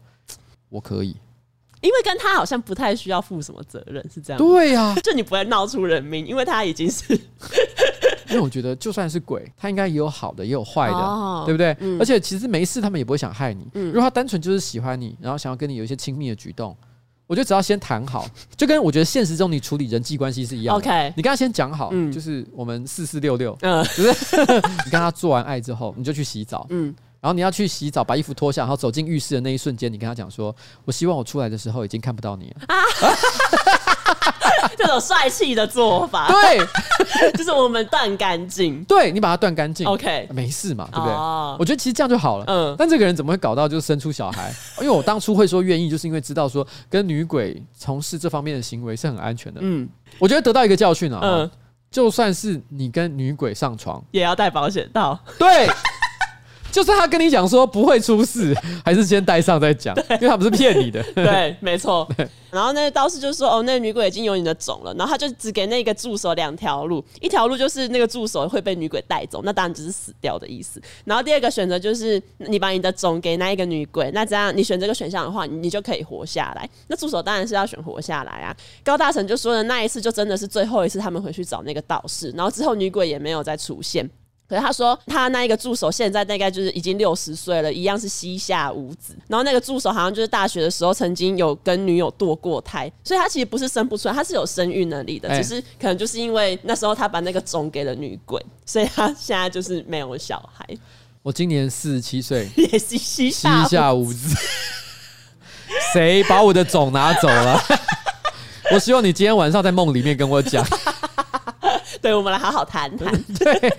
[0.70, 1.16] 我可以，
[1.82, 4.38] 因为跟他好像不太需要负什么责任，是这样。
[4.40, 7.14] 对呀， 就你不会闹出人命，因为他已经是。
[8.28, 11.78] 因为我觉得，就算是鬼，他应该也有好的，也有坏的，哦、对不对？
[11.80, 13.68] 嗯、而且其实没事，他们也不会想害你。
[13.76, 16.76] 嗯、如果他单纯就是喜欢你，然后想要跟你有一些亲密的举动，
[17.28, 20.86] 我觉得只要先谈好，就跟我觉得现实中你处理人际关系是一样的。
[20.86, 24.38] OK，你跟他先讲好，嗯、就是我们四四六六，嗯，就是
[24.86, 26.94] 你跟他做完爱之后，你就去洗澡，嗯，
[27.26, 32.76] 然后你要去洗澡，把衣服脱下，然后走进浴室的那一瞬间，你跟他讲说：“我希望我出来的时候已经看不到你了。”啊。
[34.78, 41.14] 这种帅气的做法，对，就是我们断干净，对，你把它断干净，OK，没事嘛，对不对？
[41.14, 42.46] 哦，我觉得其实这样就好了。
[42.48, 44.54] 嗯，但这个人怎么会搞到就生出小孩？
[44.82, 49.62] 因为我当初会说愿意，就是因为知道说跟女鬼从事这方面的行为是很安全的。
[49.64, 51.50] 嗯，我觉得得到一个教训啊，嗯，
[51.90, 55.18] 就算是你跟女鬼上床，也要戴保险套。
[55.40, 55.68] 对。
[56.76, 61.02] 就算他跟你讲说不会出事， 还是先戴上再讲，因为他不是骗你的。
[61.16, 62.06] 对，没错。
[62.52, 70.82] 然后那个道士就说：“哦，那个女鬼已经有你的种了。”然后他就只给那个助手两条路，一条路就是那个助手会被女鬼带走，那当然就是死掉的意思。
[71.06, 76.70] 然后第二个选择就是你把你的种给那一个女鬼，那这样你选这个选项的话，你就可以活下来。
[76.88, 78.54] 那助手当然是要选活下来啊。
[78.84, 84.10] 高大成就说的那一次就真的是最后一次，他们回去找那个道士，然后之后女鬼也没有再出现。
[84.48, 89.16] 可是他说，他那一个助手现在大概就是已经六十岁了，一样是膝下无子。
[89.28, 100.64] 然后那个助手好像就是大学的时候曾经有跟女友堕过胎，所以他其实不是生不出来，他是有生育能力的，只是可能就是因为那时候他把那个种给了女鬼，所以他现在就是没有小孩。
[101.24, 104.36] 我今年四十七岁， 也是膝下膝下无子。
[105.92, 107.60] 谁把我的种拿走了？
[108.72, 110.64] 我希望你今天晚上在梦里面跟我讲。
[112.02, 113.12] 对，我们来好好谈谈。
[113.40, 113.74] 对，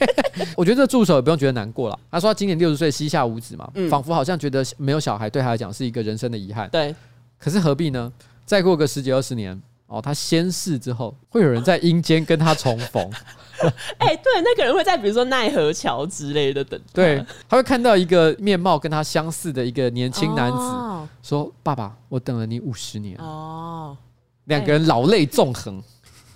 [0.57, 1.99] 我觉得这助手也不用觉得难过了。
[2.11, 6.69] 他说他今年六十岁，膝下无子嘛，嗯、仿佛好像觉得没有小孩对他来讲是一个人生的遗憾。
[6.71, 6.95] 对，
[7.39, 8.13] 可是何必呢？
[8.45, 13.11] 再过个十几二十年，哦，他仙逝之后，会有人在阴间跟他重逢。
[13.99, 16.79] 哎、欸，对，那个人会在比如说奈何桥之类的等。
[16.93, 23.97] 对，他会看到一个面貌跟他相似的一个年轻男子，哦、说：“爸爸，我等了你五十年。”哦，
[24.45, 25.83] 两个人老泪纵横。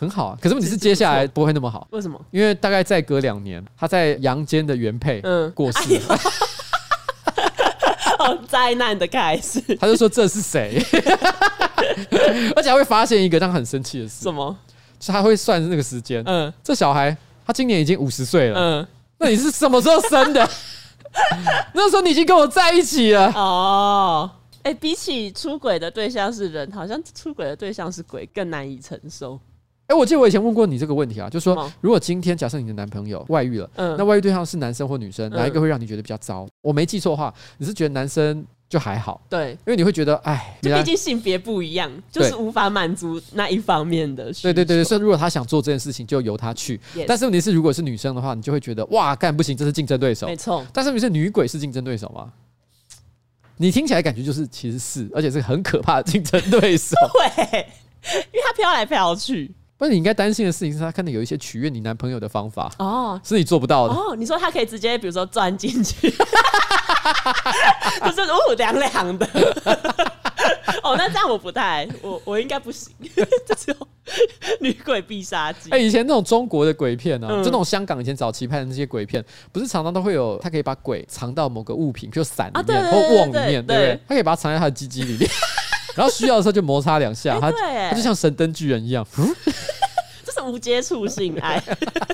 [0.01, 1.87] 很好啊，可是问题是接下来不会那么好。
[1.91, 2.19] 为什么？
[2.31, 6.19] 因为大概再隔两年，他在阳间的原配嗯过世了，
[8.19, 9.61] 好 灾难的开始。
[9.79, 10.83] 他就说这是谁？
[12.57, 14.23] 而且还会发现一个让他很生气的事。
[14.23, 14.57] 什么？
[14.99, 16.23] 是他会算那个时间。
[16.27, 17.15] 嗯，这小孩
[17.47, 18.59] 他今年已经五十岁了。
[18.59, 18.87] 嗯，
[19.19, 20.49] 那你是什么时候生的？
[21.75, 23.31] 那时候你已经跟我在一起了。
[23.35, 24.31] 哦，
[24.63, 29.39] 哎，比起出轨的对象是人，好像出轨的对象是鬼更难以承受。
[29.91, 36.47] 哎，我记得我以前问过你这个问题啊，就是说，如果今天假设你的男朋友外遇了，嗯，那外遇对象是男生或女生，哪一个会让你觉得比较糟？
[36.63, 44.33] 我没记错的话，你是觉得男生就还好，对，因为你会觉得，哎，就毕竟性别不一样，就是无法满足那一方面的。
[44.35, 46.81] 对对对，所以如果他想做这件事情，就由他去。
[47.05, 50.29] 但是问题是，如果是女生的话，你就会觉得，哇，干不行，这是竞争对手。
[50.29, 50.65] 没错。
[50.73, 52.33] 但是你是女鬼是竞争对手吗？
[53.57, 56.95] 你听起来感觉就是其实是，而且是很可怕的竞争对手。
[57.37, 57.67] 对，
[58.15, 59.53] 因为他飘来飘去。
[59.81, 64.15] 不是你应该担心的事情是他可能有一些取悦你男朋友的方法哦，是你做不到的哦。
[64.15, 66.11] 你说他可以直接比如说钻进去，
[68.05, 69.27] 就是哦凉凉的。
[70.83, 72.93] 哦，那这样我不太，我我应该不行，
[73.47, 73.89] 这只有
[74.61, 75.71] 女鬼必杀技。
[75.71, 84.01] 哎，以前那种中国的鬼片呢、啊，嗯、就那种香港以前早期拍的那些鬼片，不是常常都会有他可以把鬼藏到某个物品，就伞里面或瓮里面，对不对？
[84.09, 85.31] 他可以把它藏在他的鸡鸡里面，
[86.01, 89.07] 然后需要的时候就摩擦两下，他他就像神灯巨人一样。
[90.25, 91.63] 这是无接触性爱，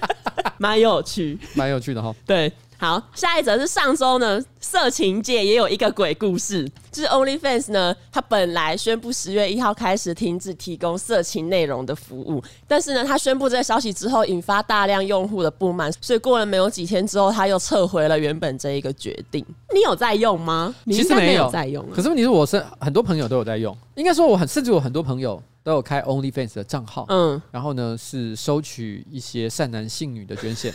[0.58, 2.12] 蛮有趣，蛮有趣的哈。
[2.26, 19.44] 对，好，下一则是上周呢，色情界也有一个鬼故事，就是 OnlyFans 呢，它本来宣布十月一号开始停止提供色情内容的服务，但是呢，他宣布这个消息之后，引发大量用户的不满，所以过了没有几天之后，他又撤回了原本这一个决定。
[19.72, 20.74] 你有在用吗？
[20.86, 25.42] 其实没有在用，可是问题是我是很多朋友都有在用，应该说我很甚至我很多朋友。
[25.66, 30.72] 都有开 OnlyFans 的账号，嗯，然后呢是收取一些善男信女的捐献。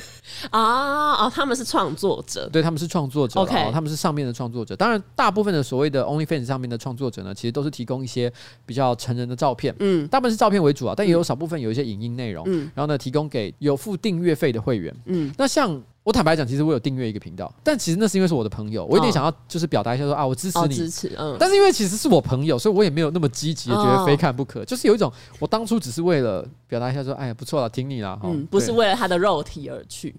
[0.49, 4.75] 啊 哦，他们是创作者，对，他们是创作者，OK，他们是上面的创作者。
[4.75, 8.29] 当然，大部分的所谓的 OnlyFans 上面的创作者呢，其实都是提供一些
[8.65, 15.81] 比较成人的照片，嗯，大部分是照片为主啊，但也有少部分有一些影音内容，嗯，然后呢提供给有付订阅费的会员，嗯，那像。
[16.03, 21.37] 我坦白讲，其实我有订阅一个频道，但其实那是因为是我的朋友，我有点想要就是表达一下说啊，我支持你，支持，嗯。
[21.39, 30.15] 但是因为其实是我朋友，所以我也没有那么积极的觉得非看不可，就是有一种我当初只是为了表达一下说，哎呀不错了，挺你了，嗯，不是为了他的肉体而去。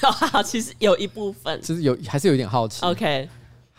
[0.00, 3.28] 好， 其实有一部分，其实有还是有一点好奇，OK，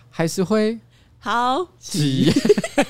[0.10, 0.78] 还是会
[1.18, 1.66] 好。
[1.80, 2.30] 奇，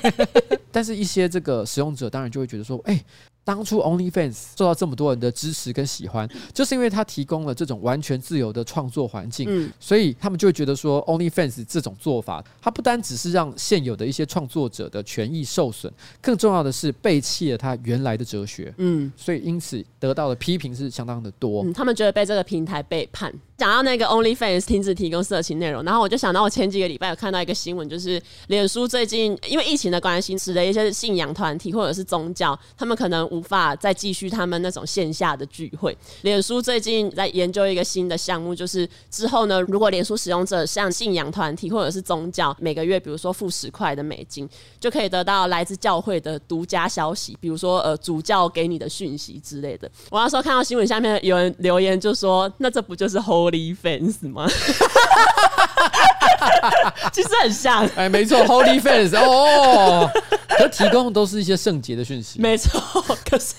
[0.72, 3.04] 但是一些这个使用者当然就会觉得说，哎。
[3.48, 15.90] 当初 OnlyFans 受到这么多人的支持跟喜欢，就是因为它提供了这种完全自由的创作环境，嗯，所以他们就会觉得说 OnlyFans 这种做法，它不单只是让现有的一些创作者的权益受损，
[16.20, 23.32] 更重要的是背弃了他原来的哲学，嗯，所以因此得到的批评是相当的多，嗯，他们觉得被这个平台背叛。
[23.56, 35.96] 讲到那个 OnlyFans 停止提供色情内容，然后我就想到我前几个礼拜有看到一个新闻，就是脸书最近因为疫情的关系，使得一些信仰团体或者是宗教，他们可能无法再继续他们那种线下的聚会。
[36.22, 44.48] 脸书最近在研究一个新的项目，就是之后呢，如果脸书使用者像信仰团体或者是宗教每个月，比如说付十块的美金，
[44.80, 49.88] 就可以得到来自教会的独家消息，比如说呃主教给你的讯息之类的。
[50.10, 54.48] 我那时候看到新闻下面有人留言就说， 那这不就是 Holy Fans 吗？
[57.12, 60.10] 其实很像，哎，没错，Holy Fans 哦，
[60.48, 62.80] 它提供都是一些圣洁的讯息，没错。
[63.28, 63.54] 可是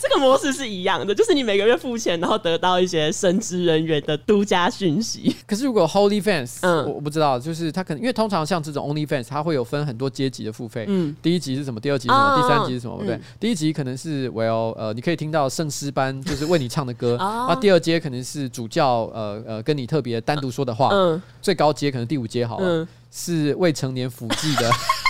[0.00, 5.34] 这个模式是一样的，就是你每个月付钱，然后得到一些神职人员的独家讯息。
[5.46, 11.80] 可是如果 Holy Fans，嗯，我我不知道，就是他可能因为通常像这种 Only Fans，他会有分很多阶级的付费，嗯，第一级是什么？
[11.80, 12.34] 第二级是什么？
[12.34, 12.98] 哦、第三级是什么？
[13.00, 24.70] 嗯、对，第一级可能是 Well，呃，你可以听到圣诗班就是为你唱的歌， 哦、那第二阶可能是主教，呃呃，跟你特别单独说的话，嗯，最高阶可能第五阶好了，嗯、是未成年辅祭的，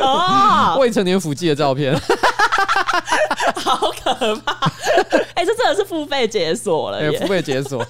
[0.00, 1.94] 哦，未成年辅记的照片。
[3.56, 4.52] 好可怕！
[5.34, 7.84] 哎、欸，这真的是付费解锁了耶，付费解锁。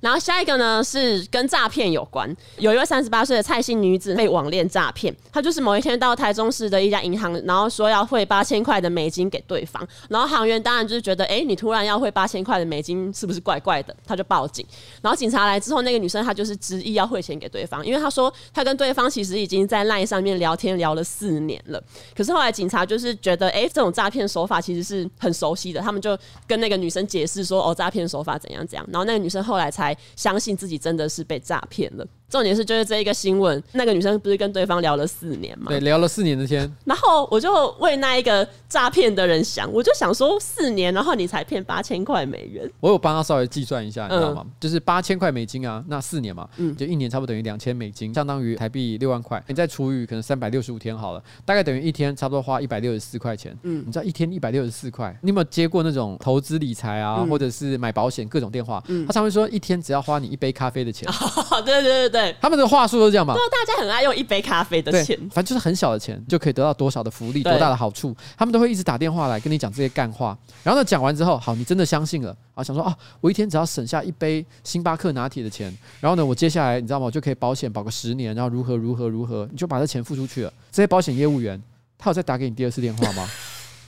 [0.00, 13.96] 然后下一个呢是跟诈骗有关，有一位三十八岁的蔡姓女子被网恋诈骗，她就是某一天到台中市的一家银行，然后说要汇八千块的美金给对方，然后行员当然就是觉得，哎，你突然要汇八千块的美金，是不是怪怪的？
[14.06, 14.64] 他就报警，
[15.00, 21.82] 然后警察来之后，那个女生她就是执意要汇钱给对方，因为她说她跟对方其实已经在 LINE 上面聊天聊了四年了，
[22.14, 29.95] 可是后来警察就是觉得，哎，这种诈骗手法其实是很熟悉的，他们就跟那个女生解释说，哦，诈骗手法怎样怎样，然后那个女生后来才。
[30.14, 32.06] 相信自己真的是被诈骗了。
[32.28, 35.66] 重点是，就是这一个新闻，那个女生不是跟对方聊了四年嘛？
[35.68, 36.70] 对，聊了四年的天。
[36.84, 42.68] 然后我就为那一个诈骗的人想，我就想说，四年，然后你才骗八千块美元。
[42.80, 44.42] 我有帮他稍微计算一下，你知道吗？
[44.44, 49.42] 嗯、就是八千块美金啊，那四年嘛，嗯，就一年差不多等于两千美金，相当于台币六万块。
[49.46, 53.56] 你再除以可能三百六十五天好了，大概等于一天差不多花一百六十四块钱。
[53.62, 58.82] 嗯，你知道一天一百六十四块，你有没有接过那种投资理财啊，嗯、或者是买保险各种电话？
[58.88, 61.08] 嗯，他常会说一天只要花你一杯咖啡的钱。
[61.50, 63.34] 哦、对对对对，他们的话术都是这样嘛。
[63.34, 70.36] 对，大家很爱用一杯咖啡的钱，反正就是很小的钱就可以得到多少的福利，多大的好处，他们都会一直打电话来跟你讲这些干话。
[70.62, 72.64] 然后呢，讲完之后，好，你真的相信了啊？
[72.64, 77.06] 想说啊，我一天只要省下一杯星巴克拿铁的钱，然后呢，我接下来你知道吗？
[77.06, 80.52] 我就可以保险保个十年，然后如何如何如何，你就把这钱付出去了。
[80.72, 81.62] 这些保险业务员，
[81.98, 83.28] 他有再打给你第二次电话吗？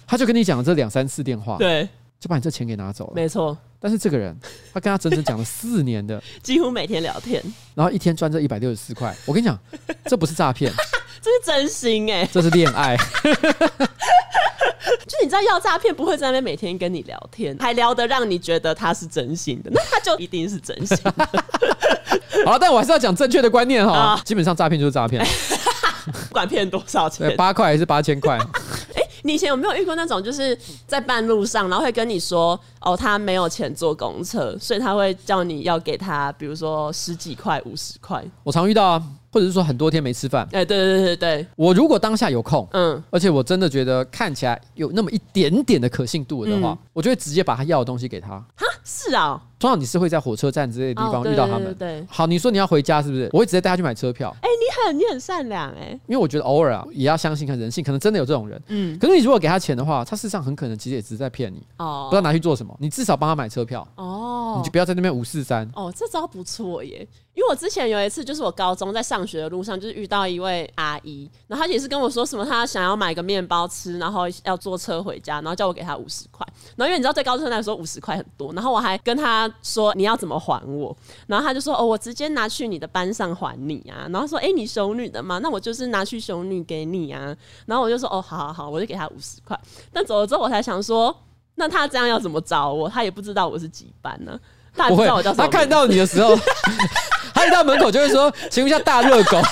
[0.06, 3.12] 他就跟你讲了这两三次电话，对，就把你这钱给拿走了。
[3.14, 4.36] 没错，但是这个人，
[4.72, 7.42] 他跟他整整讲了四年的， 几乎每天聊天，
[7.74, 9.14] 然后一天赚这一百六十四块。
[9.24, 9.58] 我跟你讲，
[10.06, 10.72] 这不是诈骗，
[11.22, 12.96] 这是真心哎、欸，这是恋爱。
[15.06, 21.12] 就你知道要诈骗不会在那边每天跟你聊天，还聊得让你觉得他是真心的，那他就一定是真心的。
[22.44, 25.24] 好了，但我还是要讲正确的观念哈，啊基本上诈骗就是诈骗，
[26.28, 28.38] 不管骗多少钱，八块还是八千块。
[29.22, 30.56] 你以前有没有遇过那种，就是
[30.86, 38.24] 在半路上，然后会跟你说，哦，他没有钱坐公车，所以他会叫你要给他，比如说十几块、五十块。
[38.42, 39.02] 我常遇到啊，
[39.32, 40.46] 或者是说很多天没吃饭。
[40.52, 48.30] 哎，对对对对，我如果当下有空，嗯，而且我真的觉得看起来有那么一点点的可信度的话，嗯我就会直接把他要的东西给他。
[48.56, 51.74] 哈，是啊，通常你是会在火车站之类的地方哦遇到他们。
[51.74, 53.28] 对好，你说你要回家是不是？
[53.32, 58.60] 我会直接带他去买车票，哎，你很你很善良哎，因为我觉得偶尔啊也要相信看人性，可能真的有这种人。
[58.68, 62.74] 嗯，可是你如果给他钱的话，他事实上很可能其实也只是在骗你，哦，不知道拿去做什么。
[62.78, 65.68] 你至少帮他买车票，哦，你就不要在那边五四三。
[65.74, 67.06] 哦，这招不错耶！
[67.34, 76.44] 因为我之前有一次，就是我高中在上学的路上，就是遇到一位阿姨，然后她也是跟我说什么，她想要买个面包吃，然后要坐车回家，然后叫我给她五十块。
[76.74, 80.96] 然后因为你知道，在高中生来说五十块很多，然后我还跟她说你要怎么还我，
[81.26, 84.06] 然后他就说哦，我直接拿去你的班上还你啊。
[84.10, 87.34] 然后说哎，你熊女的嘛，那我就是拿去熊女给你啊。
[87.66, 89.58] 然后我就说哦，好好好，我就给他五十块。
[89.92, 91.16] 但走了之后，我才想说，
[91.54, 92.88] 那他这样要怎么找我？
[92.88, 94.40] 他也不知道我是几班呢、啊，
[94.76, 95.44] 她也不知道我叫什么。
[95.44, 96.36] 他看到你的时候。
[97.34, 99.40] 他一到门口就会说：“请问一下，大热狗。”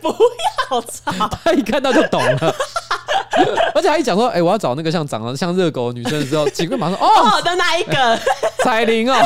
[0.00, 0.08] 不
[0.70, 1.12] 要吵！
[1.44, 2.54] 他一看到就懂了，
[3.74, 8.18] 而且他一讲说：“哎、欸，我要找那个像长得像热狗的女生的时候，警官马上说：‘哦，我的那一个
[8.62, 9.16] 彩铃哦。’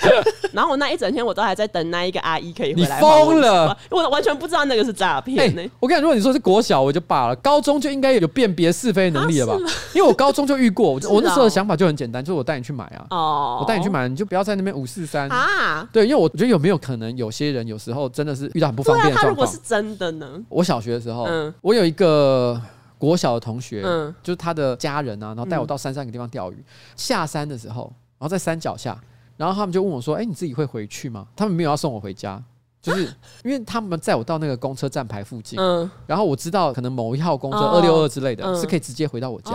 [0.52, 2.96] 然后我那一整天我都还在等那一个阿姨可以回来。
[2.96, 3.76] 你疯了！
[3.90, 5.62] 我完全不知道那个是诈骗呢。
[5.80, 9.52] 我跟你讲，如果你说是国小，我就罢了；高中就应该有辨别是非能力了吧？
[9.54, 9.58] 啊、
[9.94, 13.06] 因为我高中就遇过，我 我那时候的想法就很简单，就是我带你去买啊。
[13.10, 15.88] 哦，我带你去买，你就不要在那边五四三啊。
[15.92, 19.24] 对，因为我觉得有没有可能有些人有时候真的是遇到很不方便的状况。
[19.24, 20.26] 他如果是真的呢？
[20.48, 22.60] 我小学的时候，嗯，我有一个
[22.96, 26.64] 国小的同学，嗯，就是他的家人啊，然后带我到山上一个地方钓鱼。
[26.96, 28.96] 下山的时候，然后在山脚下。
[29.38, 32.42] 然后他们就问我说：“哎，你自己会回去吗？”他们没有要送我回家，
[32.80, 33.04] 就是
[33.44, 39.52] 因为他们载我到那个公车站牌附近，嗯，然后我知道可能某一号公车二六二之类的，是可以直接回到我家，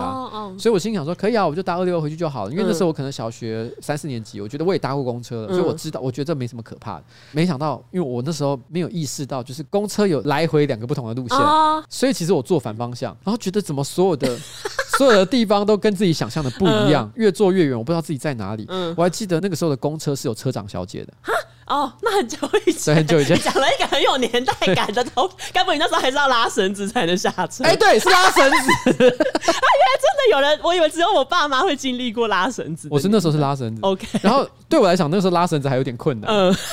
[0.58, 7.04] 所以我心想说：“可以啊，我就搭二六二回去就好了。”因为那时候我可能小学三四年级，我觉得我也搭过公车了，所以我知道，我觉得这没什么可怕的。
[7.32, 11.38] 没想到，因为我那时候没有意识到，就是公车有来回两个不同的路线，
[11.88, 14.38] 所以其实我坐反方向，然后觉得怎么所有的。
[14.96, 18.64] 所有的地方都跟自己想象的不一样，嗯、越坐越远，我不知道自己在哪里。
[18.68, 21.12] 嗯、我还记得那个时候的公车是有车长小姐的。
[21.66, 27.64] 哈哦，那很久以前，很久以前，讲了一个很有年代感的东西，该不会你那时候还是要拉绳子才能下车？
[27.64, 28.92] 哎、欸，对，是拉绳子。
[28.92, 32.88] 啊，原来真的有人，我以为只有我爸妈会经历过拉绳子。
[32.90, 33.80] 我是那时候是拉绳子。
[33.82, 36.30] OK，然后对我来讲，那时候拉绳子还有点困难。
[36.30, 36.54] 嗯。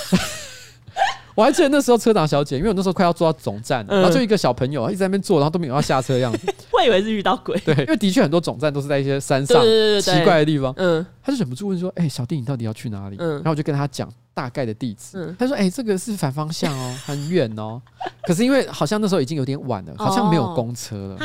[1.33, 6.53] 我还记得那时候车长小姐，因为我那时候快要坐到总站，然后就一个小朋友一直在那边坐，然后都没有要下车的样子。
[6.73, 7.57] 我以为是遇到鬼。
[7.59, 9.63] 对，因为的确很多总站都是在一些山上
[10.01, 10.73] 奇怪的地方。
[10.75, 15.36] 嗯，他就忍不住问说：“哎，小弟，你到底要去哪里？”嗯，然后我就跟他讲大概的地址。
[15.38, 17.82] 他说：“哎，这个是反方向哦，很远哦。
[18.24, 21.17] 可是因为好像那时候已经有点晚了，好像没有公车了。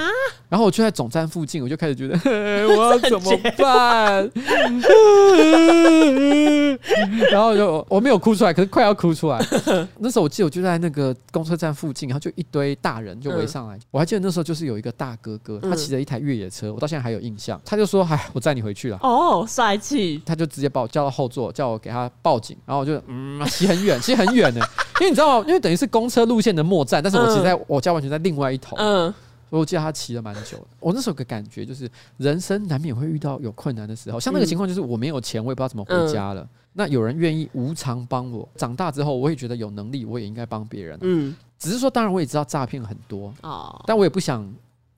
[0.48, 2.14] 然后我就在总站附近，我就开始觉得
[2.68, 4.30] 我要怎么办？
[7.30, 9.44] 然后就我没有哭出来，可是快要哭出来。
[9.98, 13.78] 那时候我记得我就在那个公车站附近，然后就一堆大人就围上来。
[13.90, 17.60] 我还记得那时候就是有一个大哥哥，他骑着一台越野车，我到现在还有印象。
[17.64, 20.22] 他就说：“哎，我载你回去了。”哦，帅气！
[20.24, 22.56] 他就直接把我叫到后座，叫我给他报警。
[22.64, 24.60] 然后我就嗯，骑很远，骑很远呢，
[25.00, 25.44] 因为你知道吗？
[25.48, 28.76] 因为等于是公车路线的末站，但是我骑在我家完全在另外一头。
[28.78, 29.12] 嗯。
[29.48, 30.66] 所以我记得他骑了蛮久的。
[30.80, 34.18] 我那时候有个感觉就是，人生难免会遇到有困难的时候。
[34.18, 36.48] 像那个情况就是，我没有钱，我也不知道怎么回家了。
[36.72, 38.48] 那有人愿意无偿帮我。
[38.56, 40.98] 长大之后，我也觉得有能力，我也应该帮别人。
[41.02, 44.52] 嗯，只是说，当然我也知道诈骗很多哦，但我也不想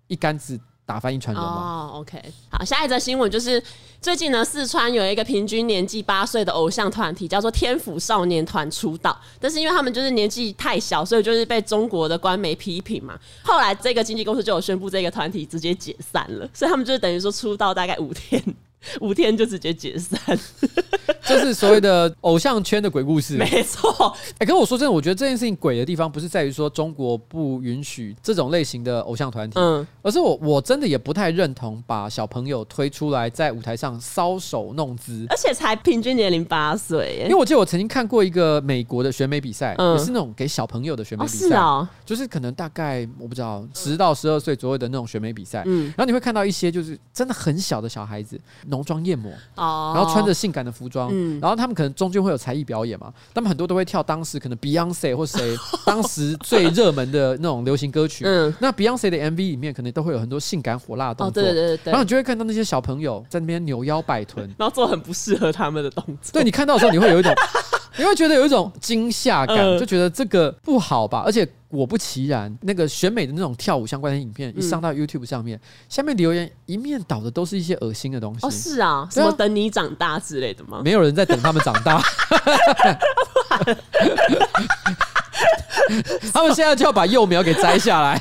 [0.06, 0.58] 一竿子。
[0.88, 1.90] 打翻一船人吗。
[1.92, 2.18] 哦，OK，
[2.48, 3.62] 好，下一则新闻就是
[4.00, 13.18] 最近呢，四川有一个平均年纪八岁的偶像团体叫做天府少年团出道，但是因为他们就是年纪太小，所以就是被中国的官媒批评嘛。
[13.42, 18.42] 后来这个经纪公司就有宣布这个团体直接解散了，所以他们就等于说出道大概五天，
[19.00, 20.18] 五天就直接解散。
[21.26, 23.36] 就是所谓的偶像圈的鬼故事。
[23.36, 24.16] 没错。
[24.38, 37.20] 哎，可我说真的，我觉得这件事情鬼的地方不是在于说中国不允许这种类型的偶像团体，嗯，而是我我真的也不太认同把小朋友推出来在舞台上搔首弄姿，而且才平均年龄八岁。
[37.24, 67.32] 因为我记得我曾经看过一个美国的选美比赛，也是那种给小朋友的选美比赛哦，就是可能大概我不知道十到十二岁左右的那种选美比赛，嗯，然后你会看到一些就是真的很小的小孩子浓妆艳抹，哦，然后穿着性感的服装，嗯，然后他们可能中间会有才艺表演嘛，他们很多都会跳当时可能 Beyonce 或谁 当时最热门的那种流行歌曲，嗯，那 Beyonce 的 MV 里面可能都会有很多性感火辣的动作，对对对对，然后你就会看到那些小朋友在那边扭腰摆臀， 然后做很不适合他们的动作，对，你看到的时候你会有一种。
[67.96, 71.24] 你会觉得有一种惊吓感，就觉得这个不好吧？
[71.26, 78.46] 而且果不其然，那个选美的那种跳舞相关的影片一上到 YouTube 上面，下面留言一面倒的都是一些恶心的东西。
[78.46, 80.80] 哦，是啊，什么等你长大之类的吗？
[80.82, 82.02] 没有人在等他们长大。
[86.34, 88.20] 他们现在就要把幼苗给摘下来，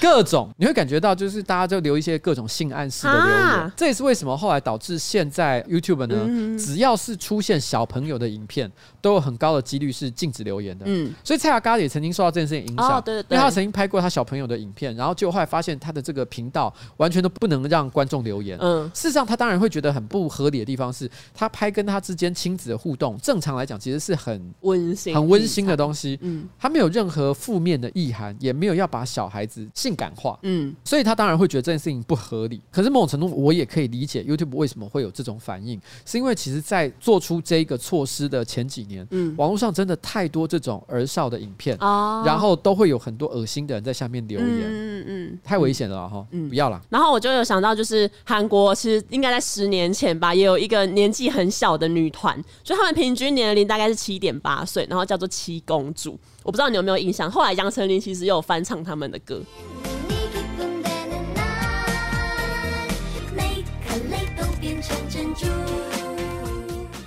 [0.00, 8.70] 各种你会感觉到，就是大家就留一些各种性暗示的留言，这也是为什么后来导致现在 YouTube 呢，只要是出现小朋友的影片，
[9.00, 10.84] 都有很高的几率是禁止留言的。
[10.88, 18.58] 嗯，所以蔡雅嘎也曾经受到这件事情影响，对对对，因为他曾经拍过他小朋友的影片，然后就后来发现他的这个频道完全都不能让观众留言。
[18.60, 26.18] 嗯，事实上他当然会觉得很不合理的地方是，他拍跟他之间亲子的互动，正常来讲其实是很温馨、很温馨的东西。
[26.22, 32.60] 嗯，他没有任何负面的意涵，也没有要把小孩子性感化，嗯，所以他当然会觉得这件事情不合理。
[32.70, 46.80] 可是某种程度，我也可以理解 YouTube 为什么会有这种反应，是因为其实，在做出这个措施的前几年，嗯，网络上真的太多这种儿少的影片，哦，然后都会有很多恶心的人在下面留言，嗯嗯，太危险了哈，嗯，不要了。
[46.90, 56.18] 然后我就有想到，就是韩国其实应该在十年前吧，也有一个年纪很小的女团，就他们平均年龄大概是七点八岁，然后叫做七公主。
[56.42, 59.40] 我不知道你有没有印象，后来杨丞琳其实也有翻唱他们的歌。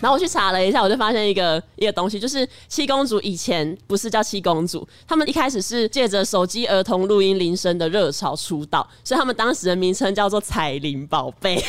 [0.03, 11.63] 然后我去查了一下，我就发现一个一个东西，就是七公主以前不是叫七公主，他们一开始是借着手机儿童录音铃声的热潮出道，所以他们当时的名称叫做彩铃宝贝。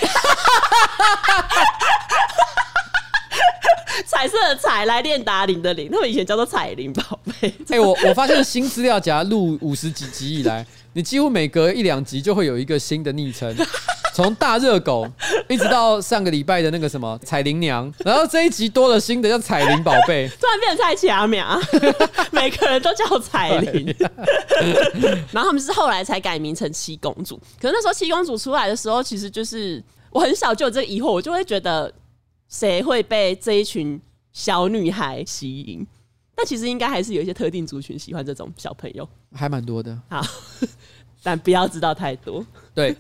[4.05, 7.55] 彩色的彩来电达铃的铃，他们以前叫做彩铃宝贝。
[7.69, 13.55] 哎，我我发现新资料夹录五十几集以来，你几乎每隔一两集就会有一个新的昵称，
[14.15, 15.07] 从大热狗
[15.49, 21.61] 一直到上个礼拜的那个什么彩铃娘，然后这一集多了新的叫彩铃宝贝， 突然变成蔡奇阿苗，
[22.33, 23.95] 每个人都叫彩铃。
[25.33, 31.93] 然后他们是后来才改名成七公主，可是那时候七公主出来的时候，其实就是我很小就有这个疑惑，我就会觉得。
[32.47, 34.01] 谁会被这一群
[34.33, 35.85] 小女孩吸引？
[36.35, 40.01] 但其实应该还是有一些特定族群喜欢这种小朋友，还蛮多的。
[40.09, 40.21] 好。
[41.27, 42.45] 但不要知道太多。
[42.75, 42.95] 对，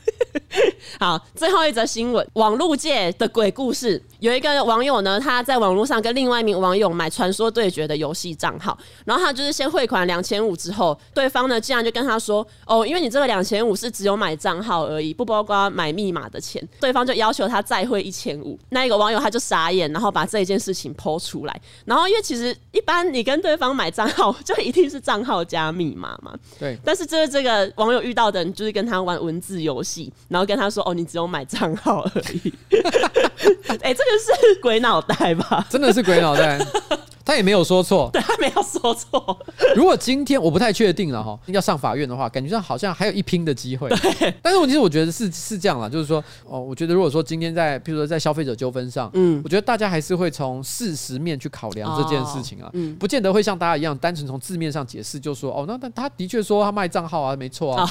[1.00, 4.00] 好，最后一则新闻，网络界的鬼故事。
[4.20, 18.58] 有一个网友呢，他在网络上跟另外一名网友买传说对决的游戏账号，然后他就是先汇款两千五之后，对方呢竟然就跟他说：“哦，因为你这个两千五是只有买账号而已，不包括买密码的钱。”对方就要求他再汇一千五。
[18.70, 21.60] 那一个网友他就傻眼，然后把这一件事情 po 出来。
[21.84, 26.32] 然后因为其实一般你跟对方买账号，就一定是账号加密码嘛。
[26.58, 26.78] 对。
[26.84, 32.52] 但是这是这个网友遇到的人就是跟他玩文字游戏，然后跟他说：“哦，你只有买账号而已。
[33.82, 35.66] ”哎，这个是鬼脑袋吧？
[35.68, 36.58] 真的是鬼脑袋。
[37.26, 39.38] 他也没有说错， 对，他没有说错。
[39.74, 43.88] 如果今天我不太确定了哈，要上法院的话，感觉上好像还有一拼的机会。
[43.88, 57.90] 对，但是我其实我觉得是是这样啦，就是说哦，我觉得如果说今天在，譬如说在消费者纠纷上，嗯，我觉得大家还是会从事实面去考量这件事情啊，嗯，不见得会像大家一样单纯从字面上解释，就说哦，那那他的确说他卖账号啊，没错啊。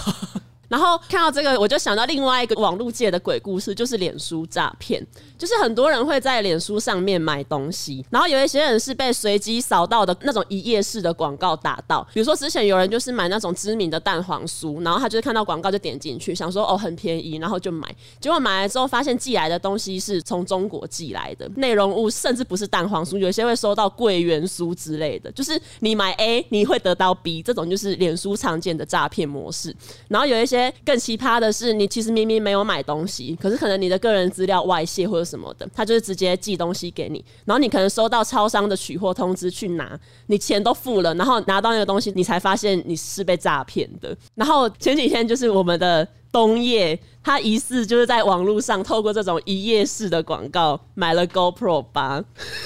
[0.74, 5.06] 然后看到这个，我就想到另外一个网络界的鬼故事，就是脸书诈骗。
[5.38, 12.02] 就是很多人会在脸书上面买东西，然后有一些人是被随机扫到的那种一页式的广告打到。
[12.12, 17.88] 比如说之前有人就是买那种知名的蛋黄酥，然后他就是看到广告就点进去，想说哦很便宜，然后就买。
[18.20, 25.32] 结果买来之后发现寄来的东西是从中国寄来的，内容物甚至不是蛋黄酥，有些会收到桂圆酥之类的。
[25.34, 29.76] 就是你买 A 你会得到 B，这种就是脸书常见的诈骗模式。
[30.08, 30.63] 然后有一些。
[30.86, 44.16] 更奇葩的是，你其实明明没有买东西，可是可能你的个人资料外泄或者什么的，他就是直接寄东西给你，然后你可能收到超商的取货通知去拿，你钱都付了，然后拿到那个东西，你才发现你是被诈骗的。
[44.36, 52.24] 然后前几天就是我们的东叶，他疑似就是在网络上透过这种一页式的广告买了 GoPro 八。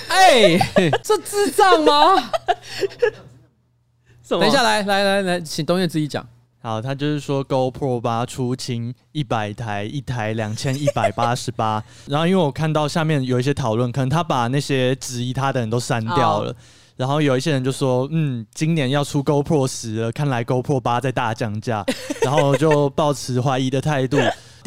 [0.07, 0.57] 哎，
[1.03, 2.15] 这智障吗？
[4.23, 6.27] 什么等一下，来来来来，请东叶自己讲。
[6.59, 11.81] 好，他就是说 GoPro 八出清一百台，一台两千一百八十八。
[12.07, 16.53] 然后因为我看到下面有一些讨论，可能他把那些质疑他的人都删掉了。
[16.95, 21.85] 然后有一些人就说，嗯，今年要出 GoPro 十了，看来 GoPro 八在大降价，
[22.23, 24.17] 然后就抱持怀疑的态度。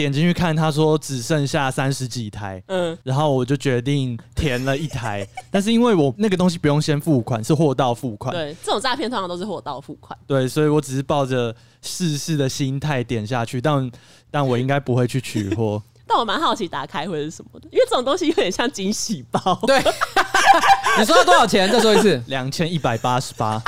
[0.01, 13.90] 点进去看，他说只剩下三十几台，嗯，然后我就决定填了一台， 但是因为我那个东西不用先付款，是货到付款，对，这种诈骗通常都是货到付款，对，所以我只是抱着试试的心态点下去，但
[14.30, 19.78] 但我应该不会去取货， 但我蛮好奇打开会是什么的，因为这种东西有点像惊喜包，对，
[20.98, 21.70] 你说要多少钱？
[21.70, 23.62] 再说一次，两千一百八十八。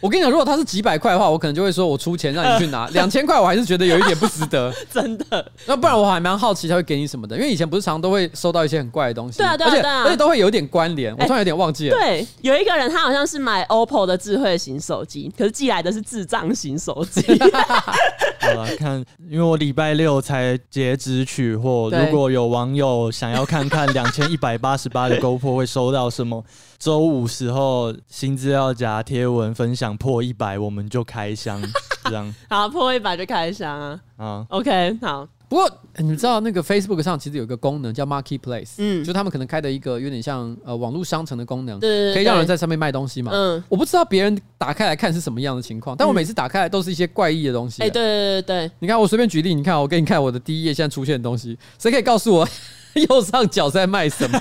[0.00, 2.88] 我跟你讲，如果他是几百块的话，我可能就会说我出钱让你去拿。
[2.94, 5.52] 两千块，我还是觉得有一点不值得， 真的。
[5.66, 11.14] 那不然我还蛮好奇他会给你什么的，因为以前不是常常都会收到一些很怪的东西，对啊，对啊，对啊，而且都会有一点关联。
[11.16, 11.96] 我突然有点忘记了。
[11.96, 17.20] 对，有一个人他好像是买 OPPO 的智慧型手机，可是寄来的是智障型手机。
[18.40, 26.42] 好了，看，因为我礼拜六才截止取货，如果有网友想要看看两千一百八十八的 GoPro 会收到什么。
[26.80, 31.62] 周五时候新资料夹贴文分享破一百，我们就开箱，
[32.04, 32.34] 这样。
[32.48, 34.00] 好，破一百就开箱啊。
[34.16, 35.28] 啊，OK，好。
[35.46, 43.30] 不过你们知道那个 Facebook 上其实有一个功能叫 Marketplace，嗯，就他们可能开的一个有点像呃网络商城的功能，对，可以让人在上面卖东西嘛。
[43.34, 47.82] 嗯，我不知道别人打开来看是什么样的情况，但我每次打开来都是一些怪异的东西。
[47.82, 52.48] 哎，对对对对，你看我随便举例，你看我给你看我的第一页现在出现的东西，谁可以告诉我
[52.94, 54.40] 右上角在卖什么？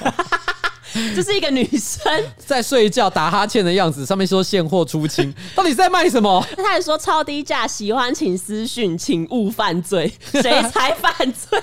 [1.16, 6.46] 这是一个女生 在睡觉打哈欠的样子，上面说现货出清， 到底是在卖什么？
[6.58, 11.60] 他还说超低价，喜欢请私讯，请勿犯罪， 谁才犯罪？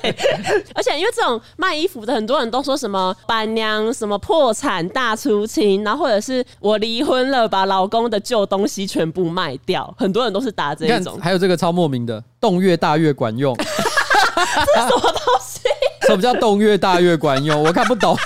[0.75, 11.19] 而且因为这种卖衣服的，很多人都说什么板娘什么破产大出清，然后或者是我离婚了，把老公的旧东西全部卖掉，很多人都是打这一种。
[11.21, 15.61] 还有这个超莫名的，洞越大越管用，这是什么东西？
[16.07, 17.63] 什么叫洞越大越管用？
[17.63, 18.17] 我看不懂。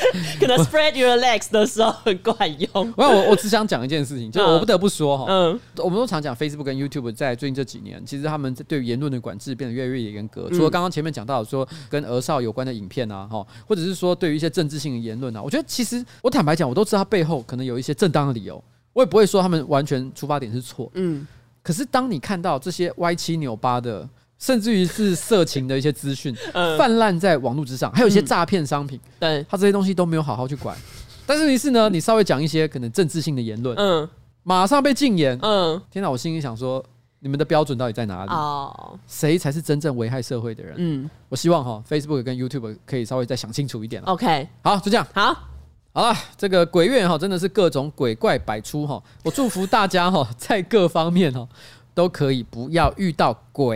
[0.40, 2.70] 可能 spread your legs 的时候很管用。
[2.96, 10.48] 我我我只想讲一件事情，就是我不得不说哈，嗯，我们都常讲 Facebook 跟 YouTube 在最近这几年，其实他们对于言论的管制变得越来越严格。
[10.50, 21.26] 除了刚刚前面讲到说跟儿少有关的影片啊，哈，或者是说对于一些政治性的言论啊，我觉得其实我坦白讲，我都知道他背后可能有一些正当的理由，我也不会说他们完全出发点是错，嗯。
[21.62, 24.08] 可是当你看到这些歪七扭八的。
[24.38, 26.34] 甚至于是色情的一些资讯
[26.78, 30.76] 泛滥在网络之上，还有一些诈骗商品，对，他这些东西都没有好好去管。
[31.26, 34.08] 但是于是呢，你稍微讲一些可能政治性的言论，嗯，
[34.44, 36.08] 马上被禁言，嗯，天哪！
[36.08, 36.84] 我心里想说，
[37.18, 38.30] 你们的标准到底在哪里？
[38.30, 40.74] 哦，谁才是真正危害社会的人？
[40.76, 44.00] 嗯，我希望哈，Facebook 跟 YouTube 可以稍微再想清楚一点。
[44.02, 45.36] OK，好，就这样，好，
[45.92, 49.02] 好了，这个鬼月哈，真的是各种鬼怪百出哈。
[49.24, 51.48] 我祝福大家哈，在各方面哈。
[51.96, 53.74] 都可以不要遇到鬼。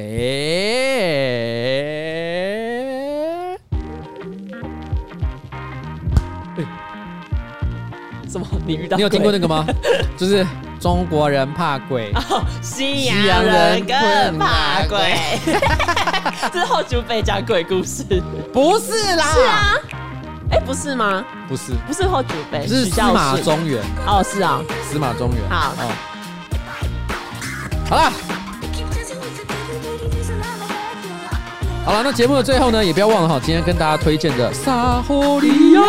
[8.28, 8.46] 什么？
[8.66, 8.98] 你遇到？
[8.98, 9.64] 你有听过那个吗？
[10.18, 10.46] 就是
[10.78, 12.12] 中国人怕鬼，
[12.60, 15.16] 西洋人更怕鬼。
[16.52, 18.04] 之 后就被讲鬼故事，
[18.52, 19.24] 不是啦？
[19.32, 19.76] 是啊。
[20.50, 21.24] 哎，不是吗？
[21.48, 23.82] 不是，不是后主辈，是司马中原。
[24.06, 24.60] 哦，是啊，
[24.90, 25.48] 司马中原。
[25.48, 25.72] 好。
[27.90, 28.12] 好了，
[31.84, 35.82] 好了，那节目的最后呢，也不要忘了哈，今天跟大家推荐的撒吼利亚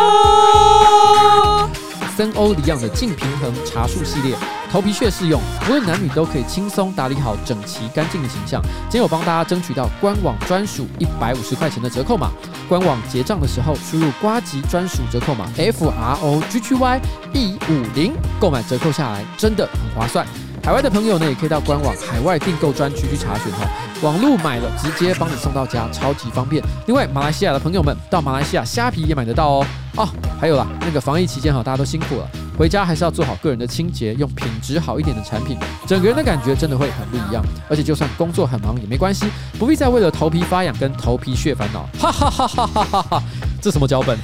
[2.16, 4.36] 森欧黎漾的净平衡茶树系列，
[4.68, 8.60] 头皮屑适用，无论男女都可以轻松打理好整齐干净的形象。
[8.90, 12.32] 今天我帮大家争取到官网专属一百五十块钱的折扣码，
[12.68, 17.00] 官网结账的时候输入瓜吉专属折扣码 F R O G G Y
[17.32, 20.26] 一五零，购买折扣下来真的很划算。
[20.64, 23.68] 海外的朋友呢，也可以到官网海外订购专区去查询哈。
[24.00, 26.62] 网路买了，直接帮你送到家，超级方便。
[26.86, 29.66] 另外，马来西亚的朋友们到马来西亚虾皮也买得到哦。
[29.96, 30.08] 哦，
[30.40, 37.44] 还有啦，那个防疫期间哈，大家都辛苦了，回家还是要做好个人的清洁，用品质好一点的产品，整个人的感觉真的会很不一样。
[37.68, 39.26] 而且就算工作很忙也没关系，
[39.58, 41.88] 不必再为了头皮发痒跟头皮屑烦恼。
[41.98, 43.22] 哈哈哈哈哈哈哈！
[43.60, 44.16] 这什么脚本？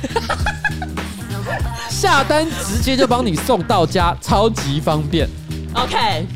[1.90, 5.28] 下单直接就帮你送到家，超级方便。
[5.74, 6.26] OK，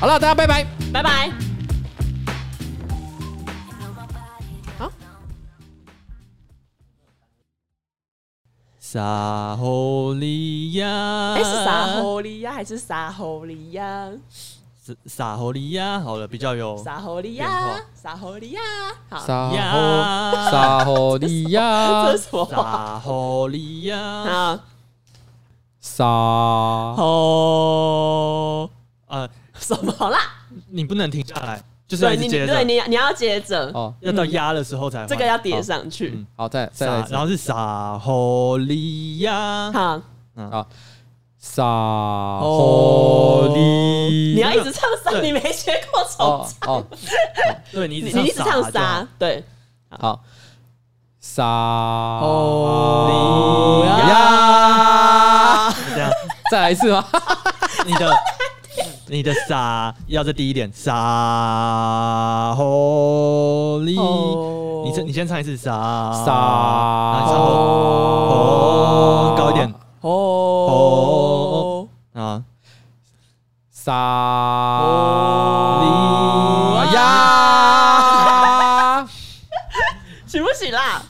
[0.00, 1.30] 好了，大家拜拜，拜拜。
[4.78, 4.90] 好，
[8.78, 10.88] 撒吼利亚，
[11.34, 14.10] 哎，是撒吼利亚还是撒吼利亚？
[15.04, 18.60] 撒 hồ 利亚，好了，比较有撒 hồ 利亚，撒 hồ 利亚，
[19.10, 19.70] 好，撒呀。
[19.70, 22.56] hồ 撒 hồ 利 这亚是，什么话？
[22.56, 24.58] 撒 hồ 利亚，好，
[25.98, 26.04] 撒
[26.96, 28.70] 哦，
[29.08, 29.28] 呃，
[29.58, 30.16] 什么啦？
[30.70, 32.54] 你不能停下来，就是要对你，一直接着。
[32.54, 35.08] 对，你你要接着，哦，要到压的时候才换。
[35.08, 36.12] 这个要叠上去。
[36.14, 36.24] 嗯。
[36.36, 37.12] 好，再再来一撒，次。
[37.12, 40.00] 然后是撒 hồ 利亚，好，
[40.36, 40.68] 好，
[41.36, 41.64] 撒
[42.42, 43.60] hồ 利，
[44.36, 45.20] 你要一直唱沙，对。
[45.22, 46.86] 你没学过重哦唱，哦，
[47.72, 49.42] 对你一你直你一直唱沙，对，
[49.90, 50.22] 好，
[51.38, 51.44] 撒
[52.20, 56.10] 哦呀，这样，
[56.50, 57.04] 再来一次吗？
[57.86, 58.12] 你的
[59.06, 64.82] 你的撒要再低一点，撒 hồ 利，哦。
[64.84, 66.32] 你先你先唱一次撒撒
[67.12, 69.36] 然后你唱哦。
[69.38, 69.72] 高一点。
[70.00, 71.86] 哦。
[72.14, 72.42] 啊，
[73.70, 73.92] 撒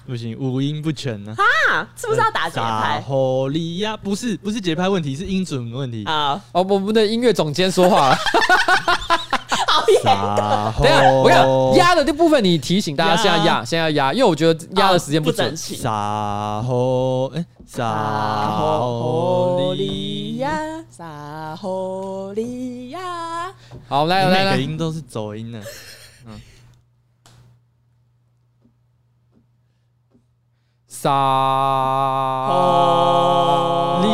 [0.06, 0.36] 不行啦？
[0.38, 1.34] 不行，五音不全呢。
[1.36, 6.04] 啊，是不是要打节撒拍？hồ 利亚不是不是节拍问题，是音准问题。
[6.04, 8.16] 啊，哦，我们的音乐总监说话了。
[9.86, 15.56] 等一下，我跟你哦讲压的这部分，你提醒大家现在压压，现在要压，因为我觉得压的时间不准整。
[15.56, 15.76] 齐。
[15.76, 23.00] 撒 hồ 哎撒 hồ 利亚，亚，撒 hồ 利亚。
[23.88, 25.60] 好，来来来每个，音都是走音的。
[31.00, 31.12] 撒
[32.50, 34.08] 哦利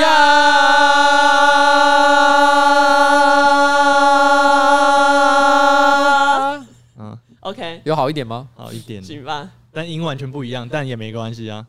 [0.00, 0.06] 亚，
[6.98, 8.48] 嗯，OK，有好一点吗？
[8.54, 9.50] 好一点，行吧。
[9.72, 11.66] 但音完全不一样，但也没关系啊。